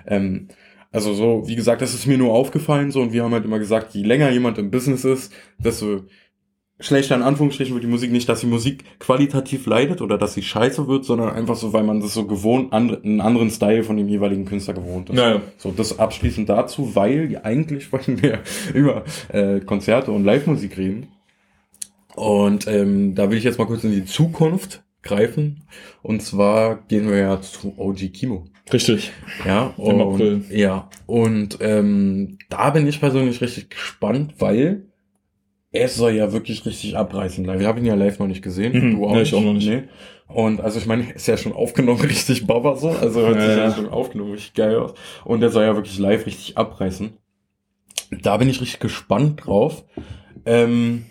[0.06, 0.48] Ähm,
[0.94, 3.58] also so, wie gesagt, das ist mir nur aufgefallen so und wir haben halt immer
[3.58, 6.02] gesagt, je länger jemand im Business ist, desto
[6.78, 10.42] schlechter in Anführungsstrichen wird die Musik nicht, dass die Musik qualitativ leidet oder dass sie
[10.42, 13.96] scheiße wird, sondern einfach so, weil man das so gewohnt, and, einen anderen Style von
[13.96, 15.16] dem jeweiligen Künstler gewohnt ist.
[15.16, 15.40] Naja.
[15.58, 18.40] So, das abschließend dazu, weil eigentlich wollten wir
[18.74, 21.08] über äh, Konzerte und Live-Musik reden.
[22.14, 25.64] Und ähm, da will ich jetzt mal kurz in die Zukunft greifen.
[26.02, 28.46] Und zwar gehen wir ja zu OG Kimo.
[28.72, 29.12] Richtig.
[29.44, 30.44] Ja, und, Im April.
[30.50, 34.86] Ja, und ähm, da bin ich persönlich richtig gespannt, weil
[35.70, 37.46] es soll ja wirklich richtig abreißen.
[37.46, 38.72] Wir haben ihn ja live noch nicht gesehen.
[38.72, 39.68] Mhm, du auch, nee, ich auch noch nicht.
[39.68, 39.82] Nee.
[40.28, 42.90] Und also ich meine, ist ja schon aufgenommen richtig Baba so.
[42.90, 44.94] Also hört sich ja, ja schon aufgenommen richtig geil aus.
[45.24, 47.12] Und der soll ja wirklich live richtig abreißen.
[48.22, 49.84] Da bin ich richtig gespannt drauf.
[50.46, 51.06] Ähm,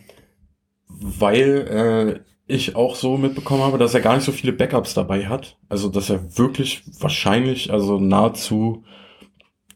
[0.87, 5.27] weil äh, ich auch so mitbekommen habe, dass er gar nicht so viele Backups dabei
[5.27, 5.57] hat.
[5.69, 8.83] Also, dass er wirklich wahrscheinlich, also nahezu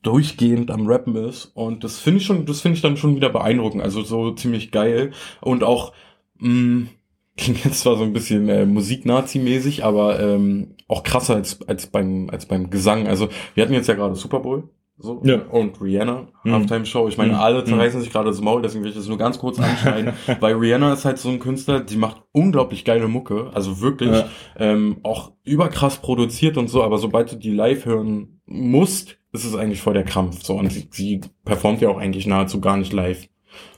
[0.03, 1.45] durchgehend am Rappen ist.
[1.53, 3.81] Und das finde ich schon, das finde ich dann schon wieder beeindruckend.
[3.83, 5.11] Also so ziemlich geil.
[5.41, 5.93] Und auch,
[6.39, 6.89] mh, mm,
[7.37, 12.29] klingt jetzt zwar so ein bisschen äh, Musik-Nazi-mäßig, aber ähm, auch krasser als, als beim,
[12.31, 13.07] als beim Gesang.
[13.07, 14.69] Also, wir hatten jetzt ja gerade Super Bowl.
[14.99, 15.21] So.
[15.23, 15.41] Ja.
[15.51, 16.51] Und Rihanna, mhm.
[16.51, 17.07] Halftime Show.
[17.07, 17.39] Ich meine, mhm.
[17.39, 18.03] alle zerreißen mhm.
[18.03, 20.13] sich gerade das Maul, deswegen will ich das nur ganz kurz anschneiden.
[20.39, 23.51] weil Rihanna ist halt so ein Künstler, die macht unglaublich geile Mucke.
[23.53, 24.27] Also wirklich ja.
[24.57, 29.55] ähm, auch überkrass produziert und so, aber sobald du die live hören musst, ist es
[29.55, 30.43] eigentlich voll der Krampf.
[30.43, 33.27] So, und sie, sie performt ja auch eigentlich nahezu gar nicht live.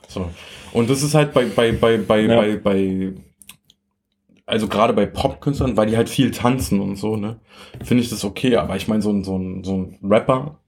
[0.08, 0.30] So.
[0.72, 2.40] Und das ist halt bei, bei, bei, bei, ja.
[2.40, 3.14] bei, bei
[4.46, 7.38] also gerade bei Popkünstlern, weil die halt viel tanzen und so, ne,
[7.84, 8.56] finde ich das okay.
[8.56, 10.59] Aber ich meine, so ein, so ein, so ein Rapper,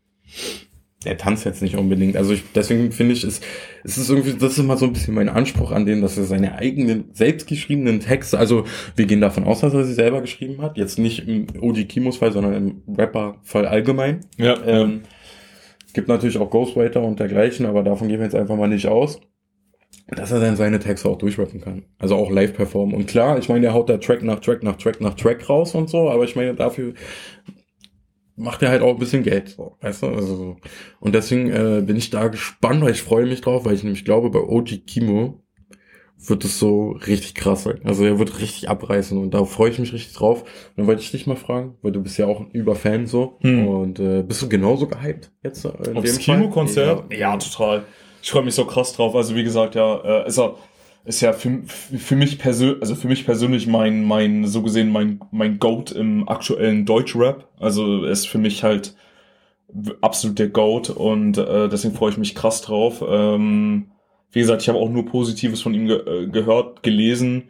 [1.04, 2.16] der tanzt jetzt nicht unbedingt.
[2.16, 3.40] Also ich, deswegen finde ich, es,
[3.84, 6.24] es ist irgendwie, das ist immer so ein bisschen mein Anspruch an den, dass er
[6.24, 8.64] seine eigenen, selbstgeschriebenen Texte, also
[8.96, 12.18] wir gehen davon aus, dass er sie selber geschrieben hat, jetzt nicht im OG Kimos
[12.18, 14.20] Fall, sondern im Rapper-Fall allgemein.
[14.36, 14.56] Ja.
[14.64, 15.02] Ähm,
[15.92, 19.20] gibt natürlich auch Ghostwriter und dergleichen, aber davon gehen wir jetzt einfach mal nicht aus
[20.08, 21.84] dass er dann seine Texte auch durchrappen kann.
[21.98, 22.94] Also auch live performen.
[22.94, 25.74] Und klar, ich meine, er haut da Track nach Track nach Track nach Track raus
[25.74, 26.94] und so, aber ich meine, dafür
[28.36, 30.06] macht er halt auch ein bisschen Geld, so, weißt du?
[30.08, 30.56] Also,
[31.00, 34.04] und deswegen äh, bin ich da gespannt, weil ich freue mich drauf, weil ich nämlich
[34.04, 35.42] glaube, bei OG Kimo
[36.24, 37.80] wird es so richtig krass sein.
[37.84, 40.42] Also er wird richtig abreißen und da freue ich mich richtig drauf.
[40.42, 43.38] Und dann wollte ich dich mal fragen, weil du bist ja auch ein Überfan so.
[43.40, 43.66] Hm.
[43.66, 45.64] Und äh, bist du genauso gehyped jetzt?
[45.64, 47.12] Äh, Aufs Kimo-Konzert?
[47.12, 47.18] Ja.
[47.18, 47.84] ja, total.
[48.22, 49.16] Ich freue mich so krass drauf.
[49.16, 50.56] Also wie gesagt, ja, äh, ist er
[51.04, 55.20] ist ja für, für mich persönlich, also für mich persönlich mein, mein, so gesehen mein,
[55.30, 57.48] mein Goat im aktuellen Deutschrap.
[57.58, 58.94] Also ist für mich halt
[60.00, 63.02] absolut der Goat und äh, deswegen freue ich mich krass drauf.
[63.06, 63.86] Ähm,
[64.30, 67.44] wie gesagt, ich habe auch nur Positives von ihm ge äh, gehört, gelesen.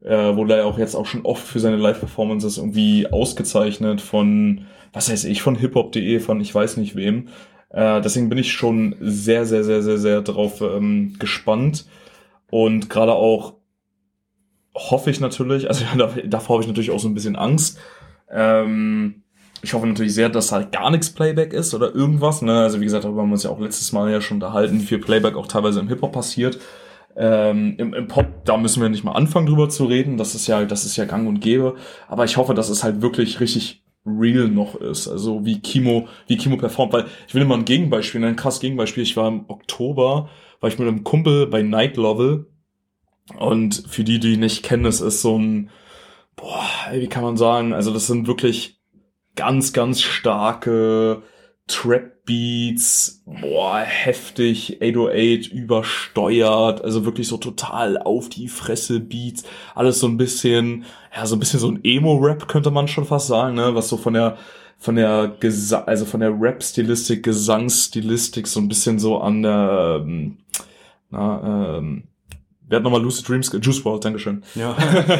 [0.00, 5.10] Äh, wurde er auch jetzt auch schon oft für seine Live-Performances irgendwie ausgezeichnet von, was
[5.10, 7.28] weiß ich, von hiphop.de, von ich weiß nicht wem.
[7.70, 11.86] Äh, deswegen bin ich schon sehr, sehr, sehr, sehr, sehr drauf ähm, gespannt.
[12.50, 13.54] Und gerade auch
[14.74, 15.84] hoffe ich natürlich, also
[16.26, 17.78] davor habe ich natürlich auch so ein bisschen Angst.
[18.30, 19.22] Ähm,
[19.62, 22.42] ich hoffe natürlich sehr, dass halt gar nichts Playback ist oder irgendwas.
[22.42, 22.60] Ne?
[22.60, 24.84] Also wie gesagt, darüber haben wir uns ja auch letztes Mal ja schon unterhalten, wie
[24.84, 26.58] viel Playback auch teilweise im Hip-Hop passiert.
[27.16, 30.16] Ähm, im, Im Pop, da müssen wir nicht mal anfangen drüber zu reden.
[30.16, 31.74] Das ist ja, das ist ja gang und gäbe.
[32.06, 35.08] Aber ich hoffe, dass es halt wirklich richtig real noch ist.
[35.08, 39.02] Also wie Kimo, wie Kimo performt, weil ich will immer ein Gegenbeispiel, ein krass Gegenbeispiel.
[39.02, 40.28] Ich war im Oktober,
[40.60, 42.46] war ich mit einem Kumpel bei Night Level.
[43.38, 45.70] Und für die, die nicht kennen, es ist so ein,
[46.36, 48.80] boah, wie kann man sagen, also das sind wirklich
[49.36, 51.22] ganz, ganz starke
[51.66, 59.44] Trap Beats, boah, heftig, 808 übersteuert, also wirklich so total auf die Fresse Beats,
[59.74, 63.28] alles so ein bisschen, ja, so ein bisschen so ein Emo-Rap könnte man schon fast
[63.28, 64.36] sagen, ne, was so von der,
[64.78, 70.38] von der Gesa also von der Rap-Stilistik, Gesangsstilistik so ein bisschen so an der, ähm,
[71.10, 72.04] na, ähm,
[72.70, 73.50] Wer hat nochmal Lucid Dreams?
[73.62, 74.42] Juice World, Dankeschön.
[74.54, 74.76] Ja,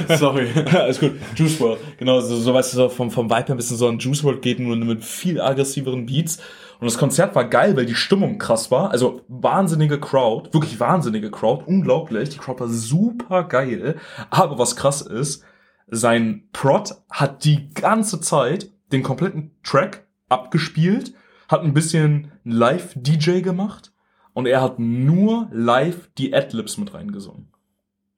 [0.18, 0.49] sorry.
[0.71, 1.12] Alles gut.
[1.35, 1.79] Juice World.
[1.97, 4.23] Genau, so, so weißt du, so vom, vom Vibe her ein bisschen so an Juice
[4.23, 6.40] World geht, nur mit viel aggressiveren Beats.
[6.79, 8.90] Und das Konzert war geil, weil die Stimmung krass war.
[8.90, 12.29] Also wahnsinnige Crowd, wirklich wahnsinnige Crowd, unglaublich.
[12.29, 13.97] Die Crowd war super geil.
[14.29, 15.42] Aber was krass ist,
[15.87, 21.14] sein Prod hat die ganze Zeit den kompletten Track abgespielt,
[21.48, 23.92] hat ein bisschen Live-DJ gemacht
[24.35, 27.48] und er hat nur live die Adlibs mit reingesungen.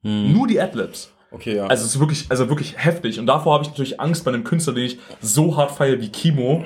[0.03, 0.33] Hm.
[0.33, 1.13] Nur die Adlibs.
[1.31, 1.67] Okay, ja.
[1.67, 3.19] Also es ist wirklich, also wirklich heftig.
[3.19, 6.09] Und davor habe ich natürlich Angst bei einem Künstler, den ich so hart feiere wie
[6.09, 6.65] Kimo,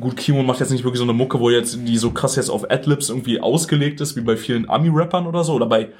[0.00, 2.48] Gut, Kimo macht jetzt nicht wirklich so eine Mucke, wo jetzt die so krass jetzt
[2.48, 5.90] auf Adlibs irgendwie ausgelegt ist, wie bei vielen Ami-Rappern oder so, oder bei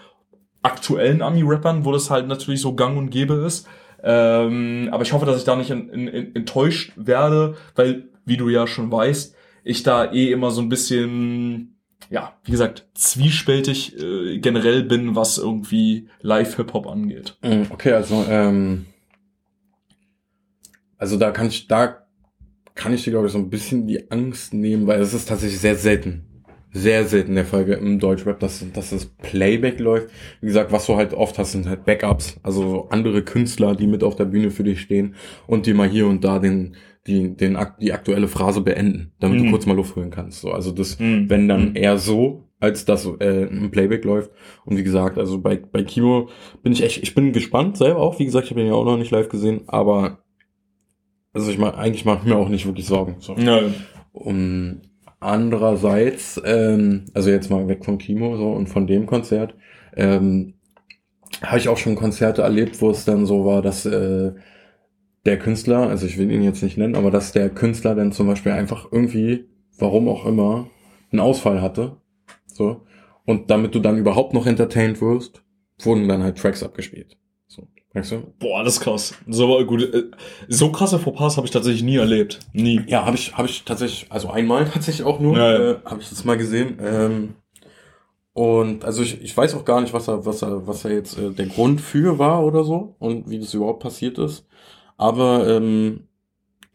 [0.62, 3.68] aktuellen Ami-Rappern, wo das halt natürlich so gang und gäbe ist.
[4.03, 8.37] Ähm, aber ich hoffe, dass ich da nicht in, in, in, enttäuscht werde, weil, wie
[8.37, 9.35] du ja schon weißt,
[9.65, 11.79] ich da eh immer so ein bisschen,
[12.11, 17.37] ja, wie gesagt, zwiespältig äh, generell bin, was irgendwie Live-Hip-Hop angeht.
[17.43, 18.87] Mm, okay, also, ähm,
[20.99, 22.07] also da kann ich, da
[22.75, 25.61] kann ich dir, glaube ich, so ein bisschen die Angst nehmen, weil es ist tatsächlich
[25.61, 26.25] sehr selten.
[26.74, 30.08] Sehr selten der Fall im Deutschrap, dass, dass das Playback läuft.
[30.40, 34.02] Wie gesagt, was du halt oft hast, sind halt Backups, also andere Künstler, die mit
[34.02, 35.14] auf der Bühne für dich stehen
[35.46, 39.44] und die mal hier und da den, die, den, die aktuelle Phrase beenden, damit mhm.
[39.44, 40.40] du kurz mal Luft holen kannst.
[40.40, 41.28] So, also das, mhm.
[41.28, 41.76] wenn dann mhm.
[41.76, 44.30] eher so, als dass äh, ein Playback läuft.
[44.64, 46.28] Und wie gesagt, also bei, bei Kimo
[46.62, 48.18] bin ich echt, ich bin gespannt selber auch.
[48.20, 50.22] Wie gesagt, ich habe ihn ja auch noch nicht live gesehen, aber
[51.32, 53.16] also ich meine, eigentlich mache ich mir auch nicht wirklich Sorgen.
[53.18, 53.35] So.
[53.35, 53.61] Ja.
[54.12, 54.82] Um,
[55.22, 59.54] andererseits, ähm, also jetzt mal weg von Kimo so und von dem Konzert,
[59.96, 60.54] ähm,
[61.42, 64.32] habe ich auch schon Konzerte erlebt, wo es dann so war, dass äh,
[65.24, 68.26] der Künstler, also ich will ihn jetzt nicht nennen, aber dass der Künstler dann zum
[68.26, 70.68] Beispiel einfach irgendwie, warum auch immer,
[71.11, 71.96] einen Ausfall hatte.
[72.46, 72.82] So.
[73.24, 75.44] Und damit du dann überhaupt noch entertained wirst,
[75.78, 77.16] wurden dann halt Tracks abgespielt.
[77.46, 77.58] Weißt
[77.94, 78.33] du?
[78.38, 79.14] Boah, das ist krass.
[79.28, 80.05] So gut, äh,
[80.48, 82.40] so krasse Fauxpas habe ich tatsächlich nie erlebt.
[82.52, 82.81] Nie.
[82.87, 85.70] Ja, habe ich, habe ich tatsächlich, also einmal tatsächlich auch nur, ja, ja.
[85.72, 86.78] äh, habe ich das mal gesehen.
[86.81, 87.35] Ähm,
[88.33, 91.18] und also ich, ich weiß auch gar nicht, was er, was er, was er jetzt
[91.18, 94.46] äh, der Grund für war oder so und wie das überhaupt passiert ist.
[94.96, 96.09] Aber ähm,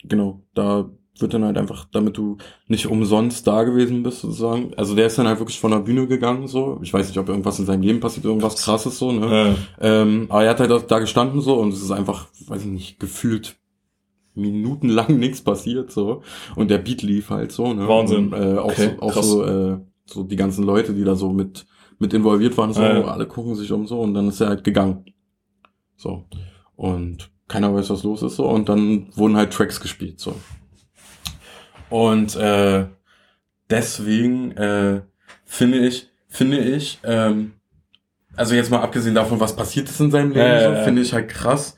[0.03, 0.89] genau, da
[1.21, 4.73] wird dann halt einfach, damit du nicht umsonst da gewesen bist, sozusagen.
[4.75, 6.80] Also der ist dann halt wirklich von der Bühne gegangen, so.
[6.82, 9.56] Ich weiß nicht, ob irgendwas in seinem Leben passiert, irgendwas krasses, so, ne?
[9.80, 10.01] Ja.
[10.01, 12.99] Ähm, aber er hat halt da gestanden, so, und es ist einfach, weiß ich nicht,
[12.99, 13.56] gefühlt
[14.36, 16.21] minutenlang nichts passiert, so.
[16.56, 17.88] Und der Beat lief halt so, ne?
[17.88, 18.34] Wahnsinn.
[18.34, 21.32] Und, äh, auch okay, so, auch so, äh, so die ganzen Leute, die da so
[21.32, 21.65] mit,
[21.99, 23.03] mit involviert waren, so, ja.
[23.06, 25.06] alle gucken sich um so, und dann ist er halt gegangen.
[25.95, 26.25] So.
[26.75, 28.47] Und keiner weiß, was los ist, so.
[28.47, 30.36] Und dann wurden halt Tracks gespielt, so.
[31.89, 32.86] Und äh,
[33.69, 35.02] deswegen äh,
[35.45, 37.54] finde ich, finde ich, ähm,
[38.36, 41.02] also jetzt mal abgesehen davon, was passiert ist in seinem Leben, ja, so, ja, finde
[41.02, 41.76] ich halt krass,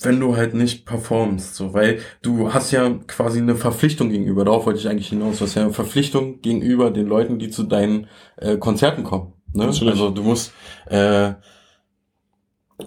[0.00, 4.66] wenn du halt nicht performst, so, weil du hast ja quasi eine Verpflichtung gegenüber, darauf
[4.66, 8.08] wollte ich eigentlich hinaus, du hast ja eine Verpflichtung gegenüber den Leuten, die zu deinen
[8.36, 9.34] äh, Konzerten kommen.
[9.52, 9.66] Ne?
[9.66, 10.52] Also du musst,
[10.86, 11.32] äh,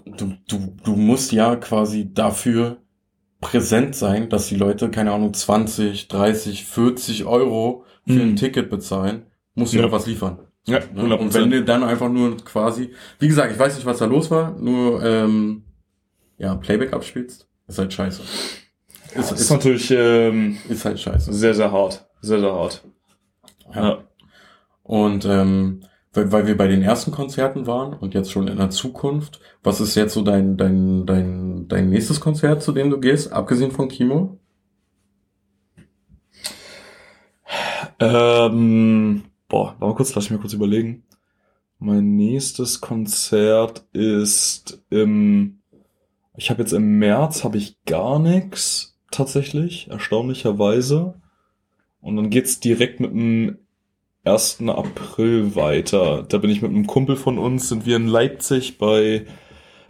[0.05, 2.80] du, du, du musst ja quasi dafür
[3.41, 8.21] präsent sein, dass die Leute, keine Ahnung, 20, 30, 40 Euro für mhm.
[8.21, 9.25] ein Ticket bezahlen,
[9.55, 10.39] musst du ja was liefern.
[10.67, 10.93] Ja, 100%.
[10.93, 11.17] Ne?
[11.17, 14.29] Und wenn du dann einfach nur quasi, wie gesagt, ich weiß nicht, was da los
[14.29, 15.63] war, nur ähm,
[16.37, 18.21] ja, Playback abspielst, ist halt scheiße.
[19.15, 21.33] Ist, ist, ist natürlich ähm, ist halt scheiße.
[21.33, 22.07] Sehr, sehr hart.
[22.21, 22.83] Sehr, sehr hart.
[23.73, 23.83] Ja.
[23.83, 24.03] ja.
[24.83, 25.81] Und ähm,
[26.13, 29.79] weil, weil wir bei den ersten Konzerten waren und jetzt schon in der Zukunft, was
[29.79, 33.87] ist jetzt so dein, dein, dein, dein nächstes Konzert, zu dem du gehst, abgesehen von
[33.87, 34.37] Kimo?
[37.99, 41.03] Ähm, boah, warte mal kurz, lass mich mal kurz überlegen.
[41.79, 45.61] Mein nächstes Konzert ist im,
[46.35, 51.15] ich habe jetzt im März habe ich gar nichts tatsächlich, erstaunlicherweise.
[52.01, 53.59] Und dann geht's direkt mit einem
[54.23, 54.61] 1.
[54.67, 56.23] April weiter.
[56.27, 59.25] Da bin ich mit einem Kumpel von uns, sind wir in Leipzig bei,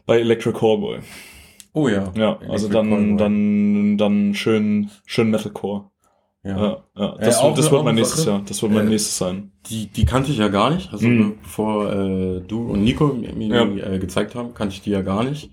[0.05, 0.99] bei Electric Callboy.
[1.73, 2.11] Oh ja.
[2.15, 3.17] Ja, also dann, Callboy.
[3.17, 5.91] dann, dann schön, schön Metalcore.
[6.43, 6.57] Ja.
[6.57, 7.17] ja, ja.
[7.19, 8.41] Das, äh, wird, das wird mein nächstes Jahr.
[8.45, 9.51] Das wird mein äh, nächstes sein.
[9.67, 10.91] Die, die kannte ich ja gar nicht.
[10.91, 11.37] Also mm.
[11.43, 13.91] bevor äh, du und Nico mir, mir ja.
[13.91, 15.51] äh, gezeigt haben, kannte ich die ja gar nicht.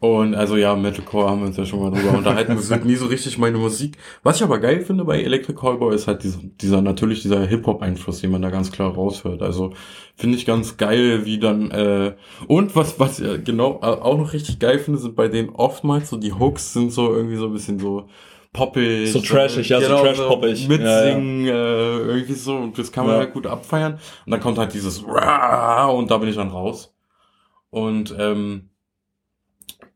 [0.00, 2.54] Und also ja, Metalcore haben wir uns ja schon mal drüber unterhalten.
[2.54, 3.96] Das wird nie so richtig meine Musik.
[4.22, 8.20] Was ich aber geil finde bei Electric Callboy ist halt dieser, dieser natürlich dieser Hip-Hop-Einfluss,
[8.20, 9.42] den man da ganz klar raushört.
[9.42, 9.72] Also
[10.14, 12.14] finde ich ganz geil, wie dann äh,
[12.46, 16.16] und was was äh, genau auch noch richtig geil finde, sind bei denen oftmals so
[16.16, 18.06] die Hooks sind so irgendwie so ein bisschen so
[18.52, 19.10] poppig.
[19.10, 20.62] So trashig, ja, genau, so trash-poppig.
[20.62, 21.98] So mitsingen, ja, ja.
[21.98, 22.56] Äh, irgendwie so.
[22.56, 23.20] Und das kann man ja.
[23.22, 23.94] halt gut abfeiern.
[23.94, 26.94] Und dann kommt halt dieses und da bin ich dann raus.
[27.70, 28.67] Und ähm,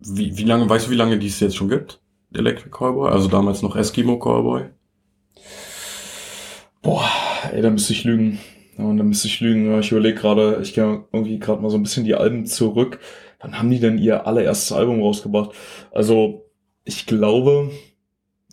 [0.06, 2.00] wie, wie lange, weißt du, wie lange die es jetzt schon gibt?
[2.34, 3.10] Electric Callboy?
[3.10, 4.70] Also damals noch Eskimo Callboy?
[6.82, 7.08] Boah,
[7.52, 8.40] ey, da müsste ich lügen.
[8.76, 9.78] Und da müsste ich lügen.
[9.80, 12.98] Ich überlege gerade, ich gehe irgendwie gerade mal so ein bisschen die Alben zurück.
[13.40, 15.50] Wann haben die denn ihr allererstes Album rausgebracht?
[15.92, 16.50] Also,
[16.84, 17.70] ich glaube,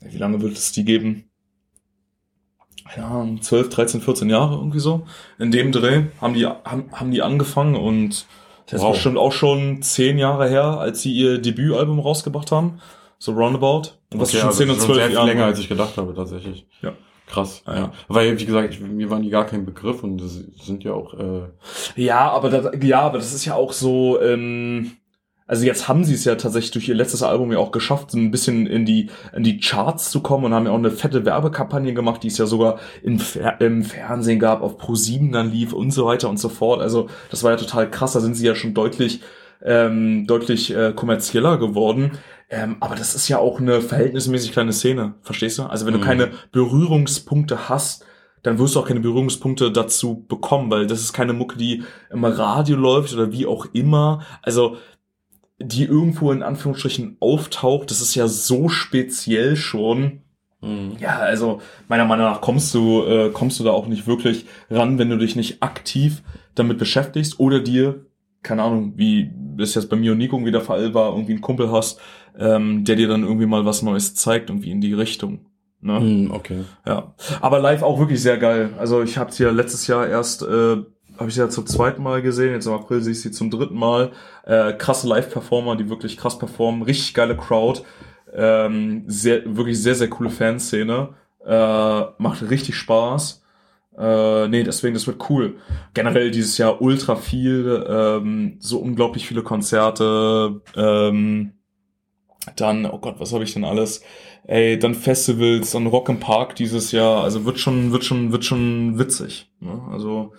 [0.02, 1.26] wie lange wird es die geben?
[2.98, 5.06] Ja, 12, 13, 14 Jahre irgendwie so.
[5.38, 8.26] In dem Dreh haben die, haben, haben die angefangen und
[8.72, 8.90] das wow.
[8.90, 12.80] ist bestimmt auch schon zehn Jahre her, als sie ihr Debütalbum rausgebracht haben.
[13.18, 13.94] So roundabout.
[14.14, 15.28] Und was okay, schon also 10 und 12 Jahre.
[15.28, 16.66] länger, als ich gedacht habe, tatsächlich.
[16.82, 16.94] Ja.
[17.28, 17.76] Krass, ja.
[17.76, 17.92] ja.
[18.08, 21.14] Weil, wie gesagt, ich, mir waren die gar kein Begriff und das sind ja auch.
[21.14, 21.44] Äh
[21.96, 24.20] ja, aber das, ja, aber das ist ja auch so.
[24.20, 24.94] Ähm,
[25.50, 28.30] also jetzt haben sie es ja tatsächlich durch ihr letztes Album ja auch geschafft, ein
[28.30, 31.96] bisschen in die, in die Charts zu kommen und haben ja auch eine fette Werbekampagne
[31.96, 33.20] gemacht, die es ja sogar im,
[33.58, 36.82] im Fernsehen gab, auf Pro7 dann lief und so weiter und so fort.
[36.82, 39.22] Also das war ja total krass, da sind sie ja schon deutlich,
[39.64, 42.12] ähm, deutlich äh, kommerzieller geworden.
[42.52, 45.64] Ähm, aber das ist ja auch eine verhältnismäßig kleine Szene, verstehst du?
[45.64, 46.02] Also wenn mhm.
[46.02, 48.06] du keine Berührungspunkte hast,
[48.44, 52.24] dann wirst du auch keine Berührungspunkte dazu bekommen, weil das ist keine Mucke, die im
[52.24, 54.22] Radio läuft oder wie auch immer.
[54.44, 54.78] Also
[55.60, 60.22] die irgendwo in Anführungsstrichen auftaucht, das ist ja so speziell schon.
[60.62, 60.98] Mhm.
[61.00, 64.98] Ja, also meiner Meinung nach kommst du, äh, kommst du da auch nicht wirklich ran,
[64.98, 66.22] wenn du dich nicht aktiv
[66.56, 68.06] damit beschäftigst oder dir,
[68.41, 71.41] keine Ahnung, wie das jetzt bei mir und Nico irgendwie der Fall war, irgendwie einen
[71.41, 72.00] Kumpel hast,
[72.38, 75.45] ähm, der dir dann irgendwie mal was Neues zeigt, irgendwie in die Richtung.
[75.82, 76.00] Ne?
[76.00, 76.63] Mhm, okay.
[76.86, 77.13] Ja.
[77.41, 78.74] Aber live auch wirklich sehr geil.
[78.78, 80.78] Also ich habe ja letztes Jahr erst äh,
[81.20, 83.52] habe ich sie ja zum zweiten Mal gesehen, jetzt im April sehe ich sie zum
[83.52, 84.12] dritten Mal.
[84.46, 87.82] Äh, krasse Live-Performer, die wirklich krass performen, richtig geile Crowd,
[88.34, 91.10] ähm, sehr, wirklich sehr, sehr coole Fanszene,
[91.46, 93.44] äh, macht richtig Spaß.
[93.98, 95.58] Äh, nee, deswegen, das wird cool.
[95.94, 101.52] Generell dieses Jahr ultra viel, ähm, so unglaublich viele Konzerte, ähm,
[102.56, 104.02] dann, oh Gott, was habe ich denn alles?
[104.48, 108.46] Ey, dann Festivals, dann Rock im Park dieses Jahr, also wird schon, wird schon, wird
[108.46, 109.52] schon witzig.
[109.60, 109.82] Ne?
[109.92, 110.32] Also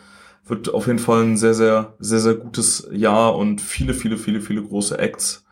[0.51, 4.41] wird auf jeden Fall ein sehr, sehr, sehr, sehr gutes Jahr und viele, viele, viele,
[4.41, 5.45] viele große Acts.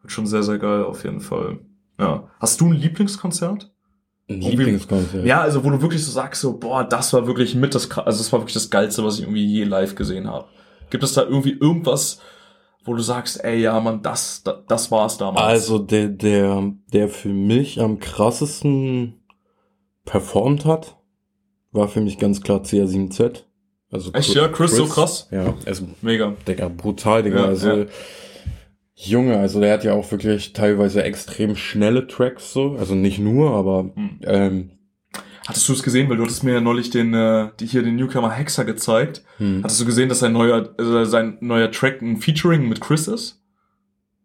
[0.00, 1.58] Wird schon sehr, sehr geil auf jeden Fall.
[1.98, 2.30] Ja.
[2.40, 3.72] Hast du ein Lieblingskonzert?
[4.28, 5.24] Lieblingskonzert.
[5.24, 8.18] Ja, also wo du wirklich so sagst, so, boah, das war wirklich mit das, also
[8.18, 10.46] das war wirklich das Geilste, was ich irgendwie je live gesehen habe.
[10.90, 12.20] Gibt es da irgendwie irgendwas,
[12.84, 15.44] wo du sagst, ey, ja, man, das, das, das war's damals?
[15.44, 19.14] Also der, der, der für mich am krassesten
[20.04, 20.96] performt hat,
[21.72, 23.44] war für mich ganz klar CR7Z.
[23.90, 25.28] Also Echt, ja, Chris, Chris, so krass?
[25.30, 26.34] Ja, also, mega.
[26.46, 27.86] Digga, brutal, Digga, ja, also, ja.
[28.94, 33.50] Junge, also der hat ja auch wirklich teilweise extrem schnelle Tracks so, also nicht nur,
[33.52, 34.20] aber hm.
[34.22, 34.70] ähm,
[35.46, 37.94] Hattest du es gesehen, weil du hattest mir ja neulich den, äh, die hier den
[37.94, 39.22] Newcomer Hexer gezeigt.
[39.38, 39.62] Hm.
[39.62, 43.40] Hattest du gesehen, dass sein neuer, äh, sein neuer Track ein Featuring mit Chris ist?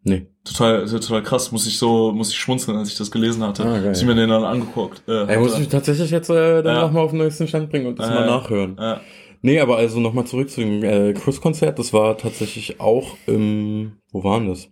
[0.02, 0.26] Nee.
[0.42, 1.52] Total, total krass.
[1.52, 3.64] Muss ich so, muss ich schmunzeln, als ich das gelesen hatte.
[3.64, 3.92] Ah, geil.
[3.94, 5.02] ich mir den dann angeguckt.
[5.06, 6.82] Äh, Ey, muss ich tatsächlich jetzt äh, dann ja.
[6.82, 8.76] nochmal auf den neuesten Stand bringen und das äh, mal nachhören.
[8.80, 9.00] Ja.
[9.44, 11.78] Nee, aber also nochmal zurück zu dem äh, Chris-Konzert.
[11.78, 14.70] Das war tatsächlich auch im, wo waren das?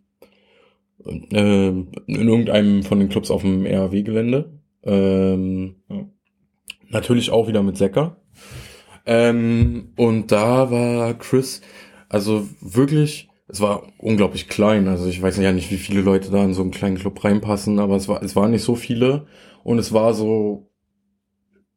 [1.05, 4.61] Äh, in irgendeinem von den Clubs auf dem RAW-Gelände.
[4.85, 6.09] Ähm, ja.
[6.89, 8.23] Natürlich auch wieder mit Secker.
[9.07, 11.62] Ähm, und da war Chris,
[12.09, 14.87] also wirklich, es war unglaublich klein.
[14.87, 17.81] Also ich weiß ja nicht, wie viele Leute da in so einen kleinen Club reinpassen,
[17.81, 19.27] aber es war, es waren nicht so viele.
[19.64, 20.71] Und es war so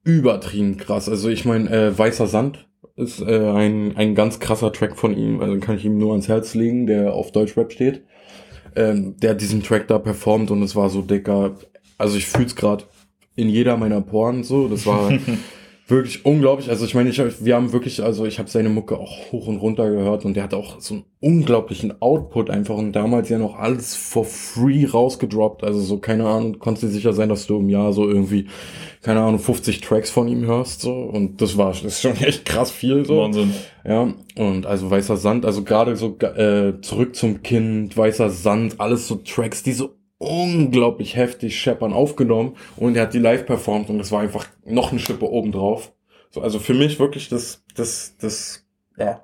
[0.04, 1.10] übertrieben krass.
[1.10, 5.42] Also ich meine, äh, Weißer Sand ist äh, ein, ein ganz krasser Track von ihm.
[5.42, 8.04] Also kann ich ihm nur ans Herz legen, der auf Deutschrap steht.
[8.76, 11.56] Ähm, der hat diesen Track da performt und es war so dicker.
[11.98, 12.88] Also ich fühl's grad
[13.36, 14.68] in jeder meiner Poren so.
[14.68, 15.12] Das war
[15.88, 16.70] wirklich unglaublich.
[16.70, 19.58] Also ich meine, ich, wir haben wirklich, also ich habe seine Mucke auch hoch und
[19.58, 23.58] runter gehört und der hat auch so einen unglaublichen Output einfach und damals ja noch
[23.58, 25.64] alles for free rausgedroppt.
[25.64, 28.48] Also so, keine Ahnung, konntest du sicher sein, dass du im Jahr so irgendwie,
[29.02, 32.46] keine Ahnung, 50 Tracks von ihm hörst so und das war, das ist schon echt
[32.46, 33.18] krass viel so.
[33.18, 33.54] Wahnsinn.
[33.86, 39.10] Ja, und also Weißer Sand, also gerade so äh, zurück zum Kind, Weißer Sand, alles
[39.10, 43.98] so Tracks, die so unglaublich heftig scheppern aufgenommen und er hat die live performt und
[43.98, 45.94] das war einfach noch eine Schippe obendrauf.
[46.32, 48.66] So, also für mich wirklich das, das, das,
[48.98, 49.24] ja,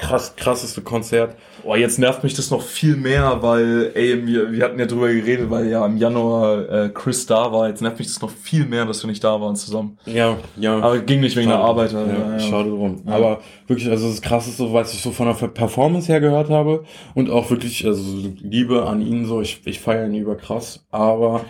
[0.00, 1.36] krass, krasseste Konzert.
[1.62, 5.08] Boah, jetzt nervt mich das noch viel mehr, weil, ey, wir, wir hatten ja drüber
[5.08, 7.68] geredet, weil ja im Januar äh, Chris da war.
[7.68, 9.98] Jetzt nervt mich das noch viel mehr, dass wir nicht da waren zusammen.
[10.06, 10.78] Ja, ja.
[10.78, 11.58] Aber ging nicht wegen schade.
[11.58, 11.92] der Arbeit.
[11.92, 12.38] Ja, ja, ja.
[12.40, 13.02] Schade drum.
[13.06, 13.12] Ja.
[13.12, 16.84] Aber wirklich, also das krasseste, was ich so von der Performance her gehört habe
[17.14, 18.02] und auch wirklich, also
[18.40, 21.42] Liebe an ihn so, ich, ich feiere ihn über krass, aber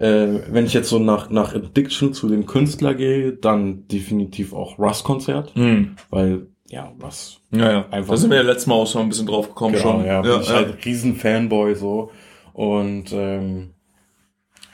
[0.00, 4.78] äh, wenn ich jetzt so nach, nach Addiction zu dem Künstler gehe, dann definitiv auch
[4.78, 5.96] Russ-Konzert, mhm.
[6.10, 7.38] weil ja, was.
[7.50, 7.88] Ja, ja.
[7.90, 8.14] Einfach.
[8.14, 10.06] Da sind wir ja letztes Mal auch schon ein bisschen drauf gekommen genau, schon.
[10.06, 10.54] Ja, ja, ich ja.
[10.54, 12.10] halt riesen Fanboy so.
[12.54, 13.74] Und ähm,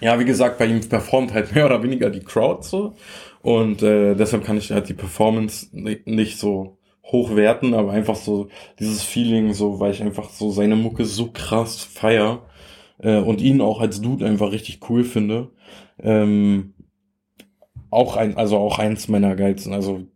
[0.00, 2.94] ja, wie gesagt, bei ihm performt halt mehr oder weniger die Crowd so.
[3.42, 9.02] Und äh, deshalb kann ich halt die Performance nicht so hochwerten, aber einfach so dieses
[9.02, 12.42] Feeling, so, weil ich einfach so seine Mucke so krass feier
[12.98, 15.50] äh, und ihn auch als Dude einfach richtig cool finde.
[16.00, 16.74] Ähm,
[17.90, 20.06] auch ein, also auch eins meiner geilsten, also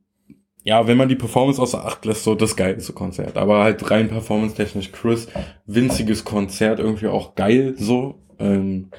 [0.64, 3.36] ja, wenn man die Performance außer Acht lässt, so das geilste Konzert.
[3.36, 5.28] Aber halt rein performance-technisch Chris,
[5.66, 8.20] winziges Konzert, irgendwie auch geil so.
[8.38, 8.90] Ähm,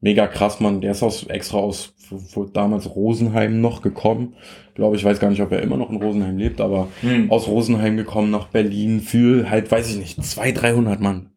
[0.00, 0.80] mega krass, man.
[0.80, 4.36] Der ist aus, extra aus wo, damals Rosenheim noch gekommen.
[4.74, 7.30] Glaube ich, weiß gar nicht, ob er immer noch in Rosenheim lebt, aber hm.
[7.30, 11.30] aus Rosenheim gekommen nach Berlin für halt, weiß ich nicht, zwei, dreihundert Mann.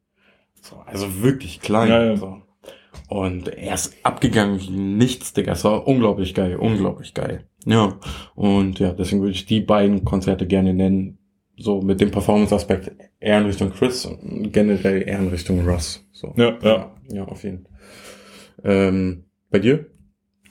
[0.62, 1.89] So, also wirklich klein.
[1.89, 2.16] Ja, ja.
[2.18, 2.41] So.
[3.07, 5.53] Und er ist abgegangen wie nichts, Digga.
[5.53, 7.49] Es war unglaublich geil, unglaublich geil.
[7.66, 7.99] Ja.
[8.36, 11.18] Und ja, deswegen würde ich die beiden Konzerte gerne nennen.
[11.57, 16.05] So mit dem Performance-Aspekt eher in Richtung Chris und generell eher in Richtung Russ.
[16.14, 16.34] So.
[16.38, 16.95] Ja, ja.
[17.12, 17.74] Ja, auf jeden Fall.
[18.64, 19.86] Ähm, bei dir?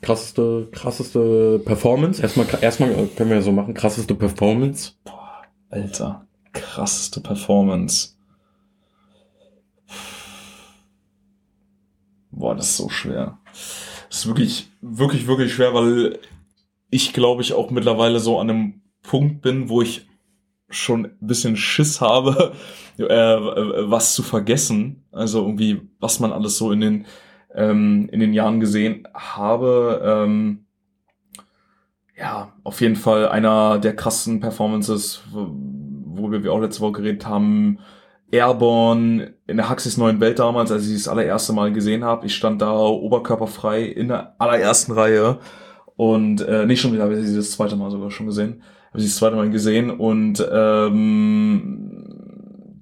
[0.03, 2.23] Krasseste, krasseste Performance?
[2.23, 3.75] Erstmal, erstmal können wir ja so machen.
[3.75, 4.93] Krasseste Performance?
[5.05, 6.27] Boah, Alter.
[6.53, 8.17] Krasseste Performance.
[12.31, 13.39] Boah, das ist so schwer.
[14.09, 16.19] Das ist wirklich, wirklich, wirklich schwer, weil
[16.91, 20.07] ich glaube ich auch mittlerweile so an einem Punkt bin, wo ich
[20.71, 22.53] schon ein bisschen Schiss habe,
[22.99, 25.05] äh, was zu vergessen.
[25.13, 27.07] Also irgendwie, was man alles so in den,
[27.55, 30.03] ähm, in den Jahren gesehen habe.
[30.05, 30.67] Ähm,
[32.17, 37.79] ja, auf jeden Fall einer der krassen Performances, wo wir auch letzte Woche geredet haben,
[38.31, 42.27] Airborne in der Haxis neuen Welt damals, als ich das allererste Mal gesehen habe.
[42.27, 45.39] Ich stand da oberkörperfrei in der allerersten Reihe
[45.99, 48.63] und äh, nicht schon wieder, habe ich sie das zweite Mal sogar schon gesehen.
[48.91, 52.05] Habe ich das zweite Mal gesehen und ähm,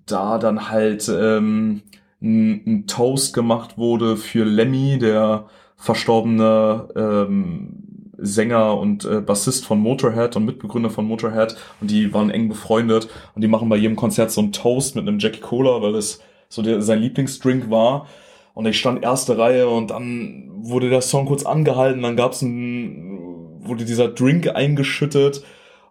[0.05, 1.81] da dann halt ähm,
[2.21, 5.47] ein, ein Toast gemacht wurde für Lemmy, der
[5.77, 12.29] verstorbene ähm, Sänger und äh, Bassist von Motorhead und Mitbegründer von Motorhead und die waren
[12.29, 15.81] eng befreundet und die machen bei jedem Konzert so einen Toast mit einem Jackie Cola,
[15.81, 18.09] weil es so der, sein Lieblingsdrink war.
[18.57, 23.61] Und ich stand erste Reihe und dann wurde der Song kurz angehalten, dann gab's ein,
[23.61, 25.45] wurde dieser Drink eingeschüttet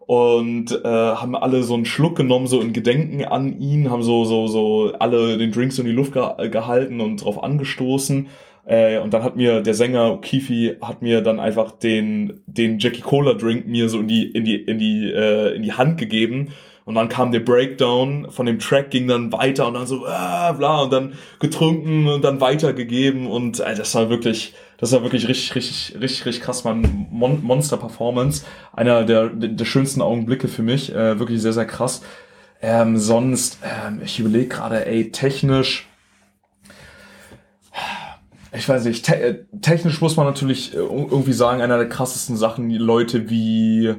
[0.08, 4.26] und äh, haben alle so einen Schluck genommen, so in Gedenken an ihn, haben so,
[4.26, 8.30] so, so alle den Drinks in die Luft ge gehalten und drauf angestoßen.
[8.66, 13.02] Äh, und dann hat mir der Sänger Kifi hat mir dann einfach den, den Jackie
[13.02, 16.48] Cola Drink mir so in die, in die, in die, äh, in die Hand gegeben.
[16.86, 20.52] Und dann kam der Breakdown von dem Track, ging dann weiter und dann so, ah,
[20.52, 25.28] bla, und dann getrunken und dann weitergegeben und äh, das war wirklich, das war wirklich
[25.28, 27.08] richtig, richtig, richtig, richtig krass, man.
[27.10, 28.46] Mon Monster Performance.
[28.72, 30.94] Einer der, der schönsten Augenblicke für mich.
[30.94, 32.02] Äh, wirklich sehr, sehr krass.
[32.62, 35.88] Ähm, sonst, ähm, ich überlege gerade, ey, technisch.
[38.58, 42.38] Ich weiß nicht, te äh, technisch muss man natürlich äh, irgendwie sagen, einer der krassesten
[42.38, 43.96] Sachen, die Leute wie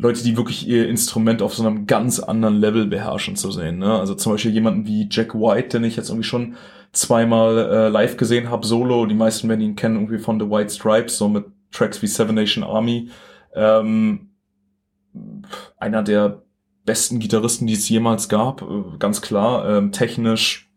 [0.00, 3.78] Leute, die wirklich ihr Instrument auf so einem ganz anderen Level beherrschen zu sehen.
[3.78, 3.98] Ne?
[3.98, 6.56] Also zum Beispiel jemanden wie Jack White, den ich jetzt irgendwie schon
[6.92, 9.04] zweimal äh, live gesehen habe, solo.
[9.04, 12.34] Die meisten werden ihn kennen irgendwie von The White Stripes, so mit Tracks wie Seven
[12.34, 13.10] Nation Army.
[13.54, 14.30] Ähm,
[15.76, 16.42] einer der
[16.86, 19.68] besten Gitarristen, die es jemals gab, äh, ganz klar.
[19.68, 20.70] Ähm, technisch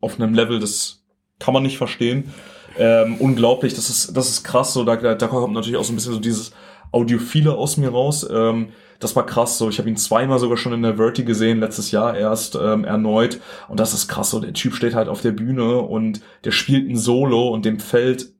[0.00, 1.02] auf einem Level, das
[1.40, 2.32] kann man nicht verstehen.
[2.78, 4.72] Ähm, unglaublich, das ist, das ist krass.
[4.74, 6.52] So, da, da kommt natürlich auch so ein bisschen so dieses
[6.94, 8.26] Audiophile aus mir raus.
[8.30, 8.68] Ähm,
[9.00, 9.58] das war krass.
[9.58, 12.84] So, ich habe ihn zweimal sogar schon in der Verti gesehen, letztes Jahr erst ähm,
[12.84, 13.40] erneut.
[13.68, 14.30] Und das ist krass.
[14.30, 17.80] So, der Typ steht halt auf der Bühne und der spielt ein Solo und dem
[17.80, 18.32] fällt,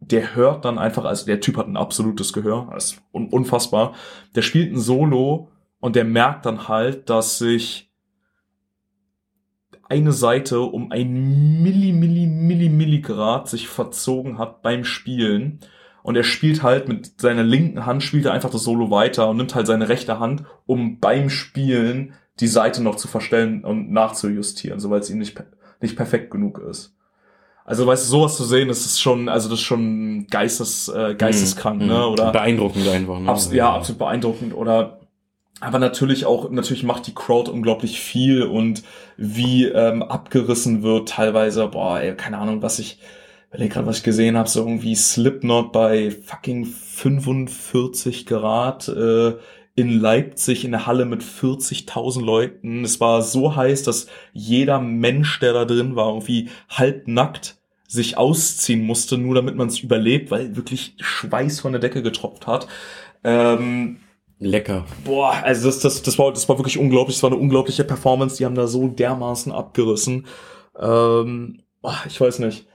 [0.00, 3.94] der hört dann einfach, also der Typ hat ein absolutes Gehör, das ist un unfassbar.
[4.34, 5.48] Der spielt ein Solo
[5.80, 7.92] und der merkt dann halt, dass sich
[9.88, 15.60] eine Seite um ein Milli, Milli, Milli, Milligrad sich verzogen hat beim Spielen
[16.02, 19.36] und er spielt halt mit seiner linken Hand spielt er einfach das Solo weiter und
[19.36, 24.80] nimmt halt seine rechte Hand, um beim Spielen die Seite noch zu verstellen und nachzujustieren,
[24.80, 25.42] so weil es ihm nicht,
[25.80, 26.94] nicht perfekt genug ist.
[27.64, 31.14] Also weißt du, sowas zu sehen, das ist schon, also das ist schon geistes, äh,
[31.14, 31.94] geisteskrank, mm, ne?
[31.94, 32.12] Mhm.
[32.12, 33.28] Oder beeindruckend einfach, ne?
[33.28, 34.54] Abs ja, absolut beeindruckend.
[34.54, 34.98] Oder
[35.60, 38.82] aber natürlich auch, natürlich macht die Crowd unglaublich viel und
[39.16, 42.98] wie ähm, abgerissen wird teilweise, boah, ey, keine Ahnung, was ich,
[43.52, 49.34] weil ich gerade was ich gesehen habe, so irgendwie Slipknot bei fucking 45 Grad äh,
[49.74, 52.84] in Leipzig in der Halle mit 40.000 Leuten.
[52.84, 58.84] Es war so heiß, dass jeder Mensch, der da drin war, irgendwie halbnackt sich ausziehen
[58.84, 62.66] musste, nur damit man es überlebt, weil wirklich Schweiß von der Decke getropft hat.
[63.22, 63.98] Ähm,
[64.38, 64.86] Lecker.
[65.04, 67.16] Boah, also das, das, das, war, das war wirklich unglaublich.
[67.16, 68.38] Das war eine unglaubliche Performance.
[68.38, 70.26] Die haben da so dermaßen abgerissen.
[70.80, 72.66] Ähm, boah, ich weiß nicht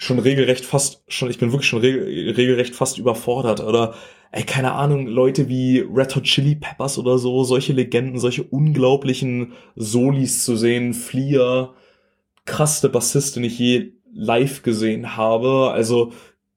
[0.00, 3.60] schon regelrecht fast, schon, ich bin wirklich schon regel, regelrecht fast überfordert.
[3.60, 3.94] Oder,
[4.32, 9.52] ey, keine Ahnung, Leute wie Red Hot Chili Peppers oder so, solche Legenden, solche unglaublichen
[9.76, 11.74] Solis zu sehen, Flieger,
[12.46, 15.70] krasseste Bassist, den ich je live gesehen habe.
[15.70, 16.12] Also,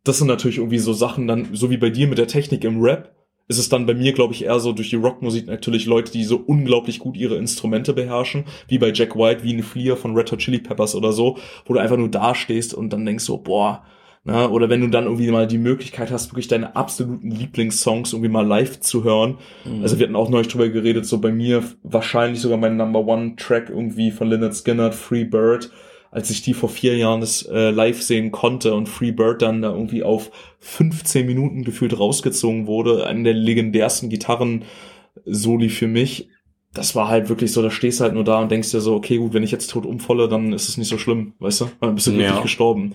[0.05, 2.81] das sind natürlich irgendwie so Sachen dann, so wie bei dir mit der Technik im
[2.81, 3.12] Rap
[3.47, 6.23] ist es dann bei mir, glaube ich, eher so durch die Rockmusik natürlich Leute, die
[6.23, 10.31] so unglaublich gut ihre Instrumente beherrschen, wie bei Jack White, wie ein Flieger von Red
[10.31, 13.83] Hot Chili Peppers oder so, wo du einfach nur dastehst und dann denkst so, boah,
[14.25, 18.31] na, oder wenn du dann irgendwie mal die Möglichkeit hast, wirklich deine absoluten Lieblingssongs irgendwie
[18.31, 19.37] mal live zu hören.
[19.65, 19.81] Mhm.
[19.81, 23.35] Also wir hatten auch neulich drüber geredet, so bei mir wahrscheinlich sogar mein Number One
[23.35, 25.71] Track irgendwie von Lynyrd Skynyrd, Free Bird,
[26.13, 29.63] als ich die vor vier Jahren das äh, live sehen konnte und Free Bird dann
[29.63, 36.29] da irgendwie auf 15 Minuten gefühlt rausgezogen wurde, einen der legendärsten Gitarren-Soli für mich.
[36.71, 38.93] Das war halt wirklich so, da stehst du halt nur da und denkst dir so,
[38.93, 41.69] okay, gut, wenn ich jetzt tot umfalle, dann ist es nicht so schlimm, weißt du?
[41.81, 42.41] Dann bist du wirklich ja.
[42.41, 42.93] gestorben.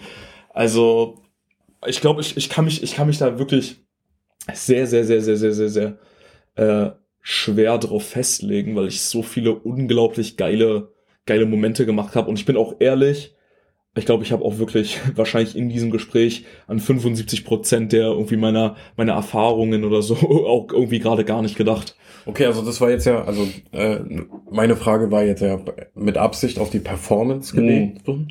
[0.51, 1.21] Also,
[1.89, 3.81] ich glaube, ich, ich kann mich, ich kann mich da wirklich
[4.53, 5.99] sehr, sehr, sehr, sehr, sehr, sehr, sehr
[6.55, 10.93] äh, schwer drauf festlegen, weil ich so viele unglaublich geile
[11.29, 12.29] geile Momente gemacht habe.
[12.29, 13.37] Und ich bin auch ehrlich,
[13.97, 18.37] ich glaube, ich habe auch wirklich wahrscheinlich in diesem Gespräch an 75 Prozent der irgendwie
[18.37, 20.14] meiner meiner Erfahrungen oder so
[20.47, 21.97] auch irgendwie gerade gar nicht gedacht.
[22.26, 24.01] Okay, also das war jetzt ja, also äh,
[24.51, 25.61] meine Frage war jetzt ja
[25.95, 28.07] mit Absicht auf die Performance gelegt.
[28.07, 28.29] Mhm.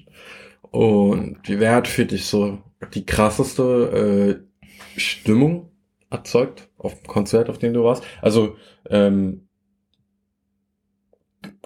[0.70, 2.60] Und wer hat für dich so
[2.93, 5.72] die krasseste äh, Stimmung
[6.12, 8.04] erzeugt auf dem Konzert, auf dem du warst?
[8.22, 8.56] Also
[8.89, 9.47] ähm,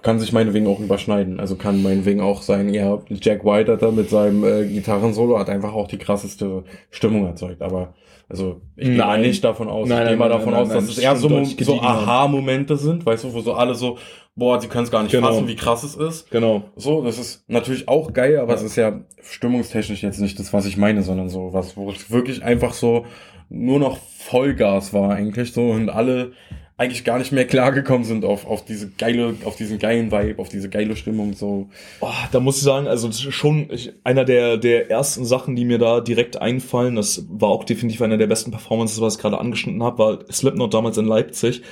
[0.02, 1.40] kann sich meinetwegen auch überschneiden.
[1.40, 5.48] Also kann meinetwegen auch sein, ja, Jack White hat da mit seinem äh, Gitarrensolo hat
[5.48, 7.62] einfach auch die krasseste Stimmung erzeugt.
[7.62, 7.94] Aber
[8.28, 9.88] also ich gehe mal nicht davon aus.
[9.88, 13.24] Nein, ich gehe mal davon nein, aus, dass es eher so, so Aha-Momente sind, weißt
[13.24, 13.98] du, wo so alle so,
[14.34, 15.28] boah, sie können es gar nicht genau.
[15.28, 16.30] fassen, wie krass es ist.
[16.30, 16.62] Genau.
[16.76, 18.54] So, das ist natürlich auch geil, aber ja.
[18.56, 22.10] es ist ja stimmungstechnisch jetzt nicht das, was ich meine, sondern so was, wo es
[22.10, 23.06] wirklich einfach so
[23.50, 26.32] nur noch Vollgas war eigentlich so und alle
[26.76, 30.48] eigentlich gar nicht mehr klargekommen sind auf, auf diese geile, auf diesen geilen Vibe, auf
[30.48, 31.68] diese geile Stimmung so.
[32.00, 35.78] Oh, da muss ich sagen, also schon ich, einer der, der ersten Sachen, die mir
[35.78, 39.82] da direkt einfallen, das war auch definitiv einer der besten Performances, was ich gerade angeschnitten
[39.82, 41.62] habe, war Slipknot damals in Leipzig.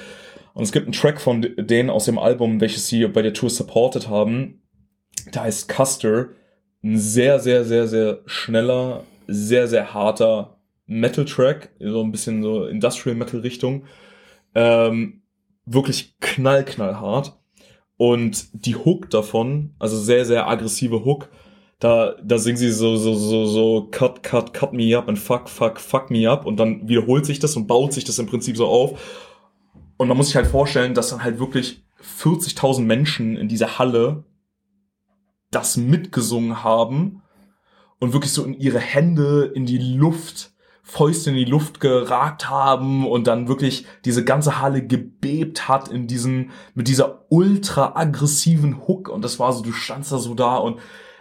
[0.53, 3.51] Und es gibt einen Track von denen aus dem Album, welches sie bei der Tour
[3.51, 4.63] supported haben.
[5.33, 6.29] Der heißt Custer.
[6.83, 13.17] Ein sehr, sehr, sehr, sehr schneller, sehr, sehr harter Metal-Track, so ein bisschen so Industrial
[13.17, 13.85] Metal-Richtung.
[14.55, 15.23] Ähm,
[15.67, 17.39] wirklich knall, knallhart.
[17.97, 21.29] Und die Hook davon, also sehr, sehr aggressive Hook,
[21.81, 25.49] da, da singen sie so, so, so, so, cut, cut, cut me up und fuck,
[25.49, 28.57] fuck, fuck me up und dann wiederholt sich das und baut sich das im Prinzip
[28.57, 29.01] so auf.
[29.97, 31.83] Und man muss sich halt vorstellen, dass dann halt wirklich
[32.23, 34.25] 40.000 Menschen in dieser Halle
[35.51, 37.23] das mitgesungen haben
[37.99, 43.07] und wirklich so in ihre Hände in die Luft Fäuste in die Luft geragt haben
[43.07, 49.09] und dann wirklich diese ganze Halle gebebt hat in diesen, mit dieser ultra aggressiven Hook.
[49.09, 50.81] Und das war so, du standst da so da und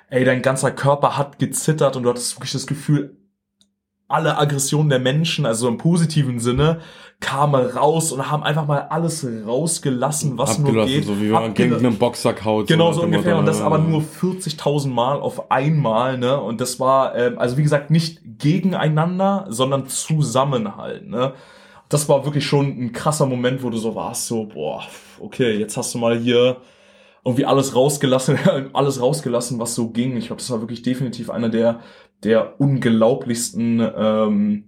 [0.09, 3.18] ey, dein ganzer Körper hat gezittert und du hattest wirklich das Gefühl,
[4.09, 6.79] alle Aggressionen der Menschen, also im positiven Sinne,
[7.19, 11.05] kamen raus und haben einfach mal alles rausgelassen, was Abgelassen, nur geht.
[11.05, 12.67] so wie man gegen einen Boxsack haut.
[12.67, 13.37] Genau so ungefähr.
[13.37, 16.41] Und das aber nur 40.000 Mal auf einmal, ne?
[16.41, 21.33] Und das war, ähm, also wie gesagt, nicht gegeneinander, sondern Zusammenhalt, ne?
[21.87, 24.83] Das war wirklich schon ein krasser Moment, wo du so warst, so, boah,
[25.19, 26.57] okay, jetzt hast du mal hier
[27.25, 28.39] irgendwie alles rausgelassen,
[28.73, 30.17] alles rausgelassen, was so ging.
[30.17, 31.81] Ich glaube, das war wirklich definitiv einer der,
[32.23, 34.63] der unglaublichsten ähm,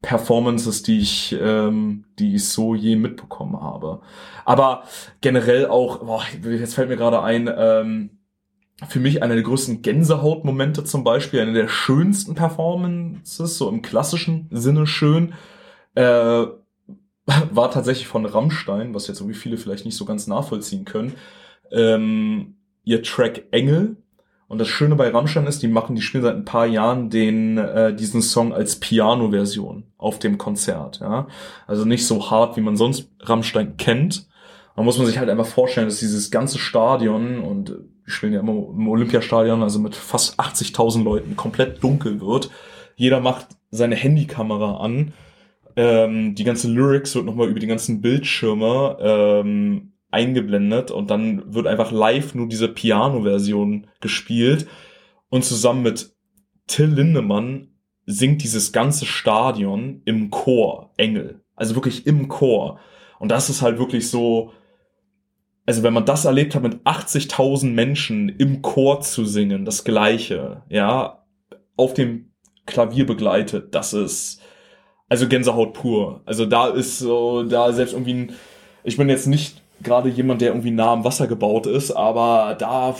[0.00, 4.00] Performances, die ich, ähm, die ich so je mitbekommen habe.
[4.44, 4.84] Aber
[5.20, 8.10] generell auch, boah, jetzt fällt mir gerade ein, ähm,
[8.86, 14.48] für mich einer der größten Gänsehautmomente zum Beispiel, eine der schönsten Performances, so im klassischen
[14.52, 15.34] Sinne schön,
[15.96, 16.02] äh,
[17.50, 21.14] war tatsächlich von Rammstein, was jetzt irgendwie viele vielleicht nicht so ganz nachvollziehen können,
[21.72, 23.96] ähm, ihr Track Engel.
[24.48, 27.58] Und das Schöne bei Rammstein ist, die machen, die spielen seit ein paar Jahren den,
[27.58, 31.28] äh, diesen Song als Piano-Version auf dem Konzert, ja.
[31.66, 34.26] Also nicht so hart, wie man sonst Rammstein kennt.
[34.74, 37.74] Da muss man sich halt einfach vorstellen, dass dieses ganze Stadion und
[38.06, 42.50] die spielen ja immer im Olympiastadion, also mit fast 80.000 Leuten, komplett dunkel wird.
[42.96, 45.12] Jeder macht seine Handykamera an.
[45.76, 51.66] Ähm, die ganzen Lyrics wird nochmal über die ganzen Bildschirme ähm, eingeblendet und dann wird
[51.66, 54.66] einfach live nur diese Piano-Version gespielt
[55.28, 56.14] und zusammen mit
[56.66, 57.68] Till Lindemann
[58.06, 61.42] singt dieses ganze Stadion im Chor Engel.
[61.56, 62.78] Also wirklich im Chor.
[63.18, 64.52] Und das ist halt wirklich so,
[65.66, 70.62] also wenn man das erlebt hat, mit 80.000 Menschen im Chor zu singen, das Gleiche,
[70.70, 71.26] ja,
[71.76, 72.32] auf dem
[72.64, 74.40] Klavier begleitet, das ist,
[75.08, 76.22] also Gänsehaut pur.
[76.24, 78.32] Also da ist so, da selbst irgendwie ein,
[78.84, 82.94] ich bin jetzt nicht gerade jemand, der irgendwie nah am Wasser gebaut ist, aber da,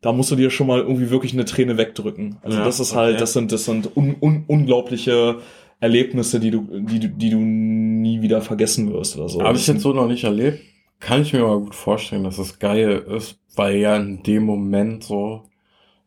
[0.00, 2.36] da musst du dir schon mal irgendwie wirklich eine Träne wegdrücken.
[2.42, 3.20] Also ja, das ist halt, okay.
[3.20, 5.38] das sind, das sind un, un, unglaubliche
[5.80, 9.42] Erlebnisse, die du, die du, die du nie wieder vergessen wirst oder so.
[9.42, 10.60] Habe ich jetzt so noch nicht erlebt.
[10.98, 15.04] Kann ich mir aber gut vorstellen, dass es geil ist, weil ja in dem Moment
[15.04, 15.42] so,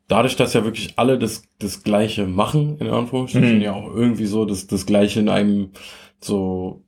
[0.07, 3.61] dadurch, dass ja wirklich alle das, das Gleiche machen, in Anführungsstrichen, mhm.
[3.61, 5.69] ja auch irgendwie so das, das Gleiche in einem
[6.19, 6.83] so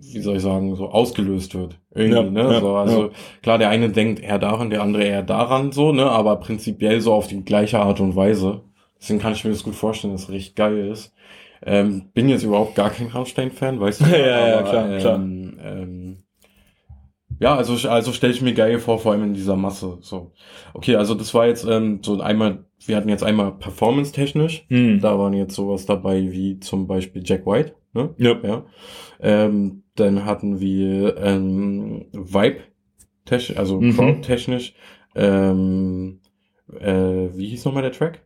[0.00, 1.78] wie soll ich sagen, so ausgelöst wird.
[1.94, 2.54] Irgendwie, ja, ne?
[2.54, 3.10] Ja, so, also ja.
[3.42, 6.10] klar, der eine denkt eher daran, der andere eher daran, so, ne?
[6.10, 8.62] Aber prinzipiell so auf die gleiche Art und Weise.
[9.00, 11.14] Deswegen kann ich mir das gut vorstellen, dass es richtig geil ist.
[11.64, 14.04] Ähm, bin jetzt überhaupt gar kein Rammstein-Fan, weißt du?
[14.10, 15.16] ja, ja, aber, klar, ähm, klar.
[15.16, 16.24] Ähm,
[17.40, 19.98] ja, also, also stelle ich mir geil vor, vor allem in dieser Masse.
[20.00, 20.32] So.
[20.72, 24.66] Okay, also das war jetzt ähm, so einmal, wir hatten jetzt einmal performance-technisch.
[24.68, 25.00] Hm.
[25.00, 27.74] Da waren jetzt sowas dabei wie zum Beispiel Jack White.
[27.92, 28.10] Ne?
[28.18, 28.36] Ja.
[28.42, 28.64] ja.
[29.20, 32.60] Ähm, dann hatten wir ähm, Vibe,
[33.24, 33.96] technisch, also mhm.
[33.96, 34.74] Crowd-technisch.
[35.14, 36.20] Ähm,
[36.80, 38.20] äh, wie hieß nochmal der Track?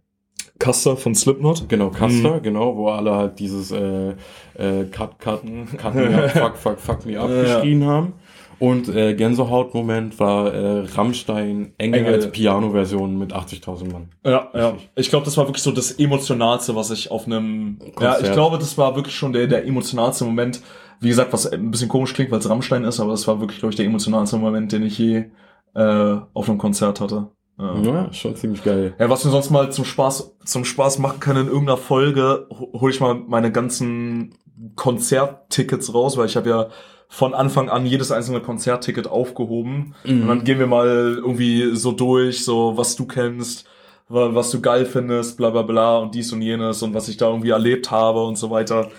[0.58, 1.68] Custer von Slipknot.
[1.68, 2.42] Genau, Custer, mhm.
[2.42, 4.10] genau, wo alle halt dieses äh,
[4.54, 5.42] äh, Cut, Cut,
[5.76, 8.14] Cut me up, fuck, fuck, fuck me up ja, geschrien haben.
[8.58, 12.14] Und äh, Gänsehaut-Moment war äh, Rammstein Engel, Engel.
[12.14, 14.08] als Piano-Version mit 80.000 Mann.
[14.26, 14.76] Ja, ja.
[14.96, 17.78] Ich glaube, das war wirklich so das Emotionalste, was ich auf einem...
[17.94, 18.22] Konzert.
[18.22, 20.60] Ja, ich glaube, das war wirklich schon der, der emotionalste Moment.
[21.00, 23.60] Wie gesagt, was ein bisschen komisch klingt, weil es Rammstein ist, aber das war wirklich,
[23.60, 25.26] glaube ich, der emotionalste Moment, den ich je
[25.74, 27.28] äh, auf einem Konzert hatte.
[27.58, 27.80] Ja.
[27.80, 28.94] ja, schon ziemlich geil.
[28.98, 32.92] Ja, was wir sonst mal zum Spaß, zum Spaß machen können in irgendeiner Folge, hole
[32.92, 34.34] ich mal meine ganzen
[34.76, 36.68] Konzerttickets raus, weil ich habe ja
[37.08, 39.94] von Anfang an jedes einzelne Konzertticket aufgehoben.
[40.04, 40.22] Mhm.
[40.22, 40.86] Und dann gehen wir mal
[41.16, 43.66] irgendwie so durch, so was du kennst,
[44.08, 47.28] was du geil findest, bla bla bla und dies und jenes und was ich da
[47.28, 48.90] irgendwie erlebt habe und so weiter.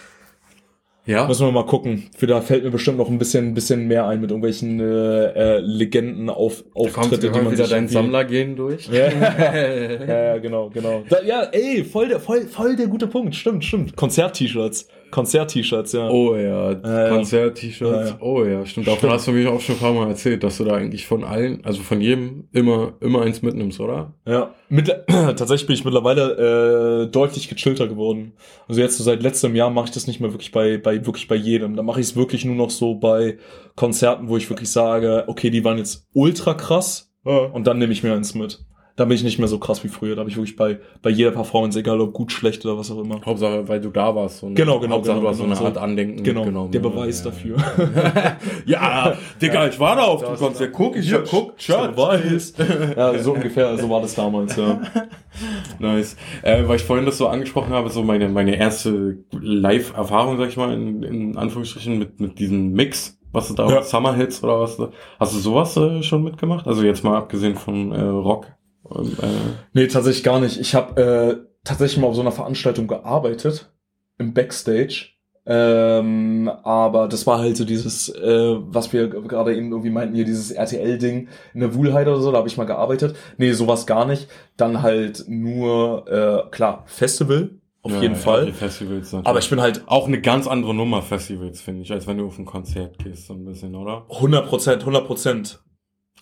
[1.09, 1.27] Ja.
[1.27, 2.03] Müssen wir mal gucken.
[2.15, 5.55] Für da fällt mir bestimmt noch ein bisschen, ein bisschen mehr ein mit irgendwelchen äh,
[5.55, 8.87] äh, Legenden auf Auftritte, du wieder dein irgendwie- Sammlergehen durch?
[8.89, 9.09] Ja,
[10.07, 11.01] ja, ja, genau, genau.
[11.09, 13.33] Da, ja, ey, voll der, voll, voll der gute Punkt.
[13.33, 13.95] Stimmt, stimmt.
[13.95, 14.87] Konzert-T-Shirts.
[15.11, 16.09] Konzert-T-Shirts, ja.
[16.09, 17.09] Oh ja, ja.
[17.09, 18.09] Konzert-T-Shirts.
[18.09, 18.21] Ja, ja.
[18.21, 18.87] Oh ja, stimmt.
[18.87, 19.13] Davon Stimmt.
[19.13, 21.63] hast du mich auch schon ein paar Mal erzählt, dass du da eigentlich von allen,
[21.63, 24.13] also von jedem immer, immer eins mitnimmst, oder?
[24.27, 28.33] Ja, mit, tatsächlich bin ich mittlerweile äh, deutlich gechillter geworden.
[28.67, 31.27] Also jetzt so seit letztem Jahr mache ich das nicht mehr wirklich bei, bei wirklich
[31.27, 31.75] bei jedem.
[31.75, 33.37] Da mache ich es wirklich nur noch so bei
[33.75, 38.03] Konzerten, wo ich wirklich sage, okay, die waren jetzt ultra krass und dann nehme ich
[38.03, 38.65] mir eins mit.
[38.99, 40.15] Da bin ich nicht mehr so krass wie früher.
[40.15, 42.99] Da habe ich wirklich bei, bei jeder Performance, egal ob gut, schlecht oder was auch
[43.01, 43.21] immer.
[43.25, 44.43] Hauptsache, weil du da warst.
[44.43, 45.79] Und Genau, genau, Hauptsache, genau, du hast so genau, eine Art so.
[45.79, 46.71] Andenken Genau, mitgenommen.
[46.71, 47.31] der Ja, Beweis ja.
[47.31, 47.55] dafür.
[48.65, 50.73] ja, Digga, ich war da auf dem Konzert.
[50.73, 51.95] Guck, ich hab, guck, Der Shirt.
[51.95, 52.53] Beweis.
[52.97, 54.81] Ja, so ungefähr, so war das damals, ja.
[55.79, 56.17] Nice.
[56.41, 60.57] Äh, weil ich vorhin das so angesprochen habe, so meine, meine erste Live-Erfahrung, sag ich
[60.57, 63.81] mal, in, in Anführungsstrichen, mit, mit diesem Mix, was du da, Ja.
[63.83, 64.75] Summer Hits oder was.
[64.77, 64.89] da-
[65.19, 66.67] Hast du sowas äh, schon mitgemacht?
[66.67, 68.47] Also jetzt mal abgesehen von äh, Rock.
[68.95, 69.27] Ähm, äh,
[69.73, 70.59] Nee, tatsächlich gar nicht.
[70.59, 73.71] Ich habe äh, tatsächlich mal auf so einer Veranstaltung gearbeitet,
[74.17, 75.09] im Backstage.
[75.45, 80.25] Ähm, aber das war halt so dieses, äh, was wir gerade eben irgendwie meinten, hier
[80.25, 83.15] dieses RTL-Ding in der Wuhlheide oder so, da habe ich mal gearbeitet.
[83.37, 84.27] Nee, sowas gar nicht.
[84.57, 87.49] Dann halt nur, äh, klar, Festival,
[87.81, 88.53] auf ja, jeden ja, Fall.
[88.53, 89.27] Festivals natürlich.
[89.27, 92.27] Aber ich bin halt auch eine ganz andere Nummer, Festivals, finde ich, als wenn du
[92.27, 94.05] auf ein Konzert gehst, so ein bisschen, oder?
[94.09, 95.63] 100 Prozent, 100 Prozent.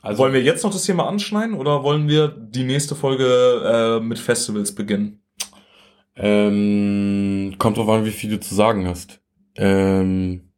[0.07, 4.03] Also, wollen wir jetzt noch das Thema anschneiden oder wollen wir die nächste Folge äh,
[4.03, 5.21] mit Festivals beginnen?
[6.15, 9.19] Ähm, kommt drauf an, wie viel du zu sagen hast.
[9.55, 10.49] Ähm,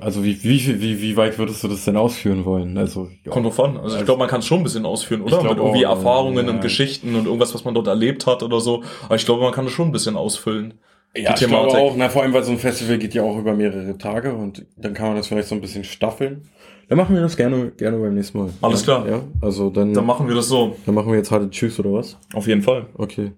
[0.00, 2.76] also wie, wie, wie, wie weit würdest du das denn ausführen wollen?
[2.76, 3.30] Also, ja.
[3.30, 3.76] Kommt drauf an.
[3.76, 5.36] Also, ich Also- glaube, man kann es schon ein bisschen ausführen, oder?
[5.36, 6.52] Ich glaub Mit irgendwie auch, Erfahrungen ja.
[6.52, 8.82] und Geschichten und irgendwas, was man dort erlebt hat oder so.
[9.06, 10.74] Aber ich glaube, man kann es schon ein bisschen ausfüllen.
[11.16, 13.54] Ja, ich glaube auch, na, vor allem, weil so ein Festival geht ja auch über
[13.54, 16.48] mehrere Tage und dann kann man das vielleicht so ein bisschen staffeln.
[16.88, 18.50] Dann machen wir das gerne, gerne beim nächsten Mal.
[18.60, 19.08] Alles klar.
[19.08, 20.76] Ja, also dann, Dann machen wir das so.
[20.86, 22.18] dann machen wir jetzt halt Tschüss oder was?
[22.34, 22.86] Auf jeden Fall.
[22.94, 23.32] Okay.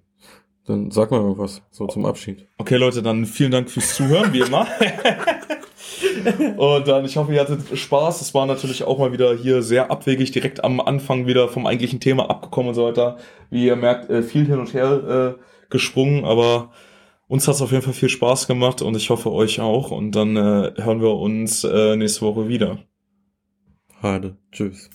[0.66, 2.47] Dann sag mal irgendwas, so zum Abschied.
[2.59, 4.66] Okay, Leute, dann vielen Dank fürs Zuhören, wie immer.
[6.57, 8.20] Und dann, ich hoffe, ihr hattet Spaß.
[8.20, 12.01] Es war natürlich auch mal wieder hier sehr abwegig, direkt am Anfang wieder vom eigentlichen
[12.01, 13.16] Thema abgekommen und so weiter.
[13.51, 16.70] Wie ihr merkt, äh, viel hin und her äh, gesprungen, aber
[17.28, 19.90] uns hat es auf jeden Fall viel Spaß gemacht und ich hoffe euch auch.
[19.90, 22.78] Und dann äh, hören wir uns äh, nächste Woche wieder.
[24.03, 24.36] Hade.
[24.53, 24.90] Tschüss.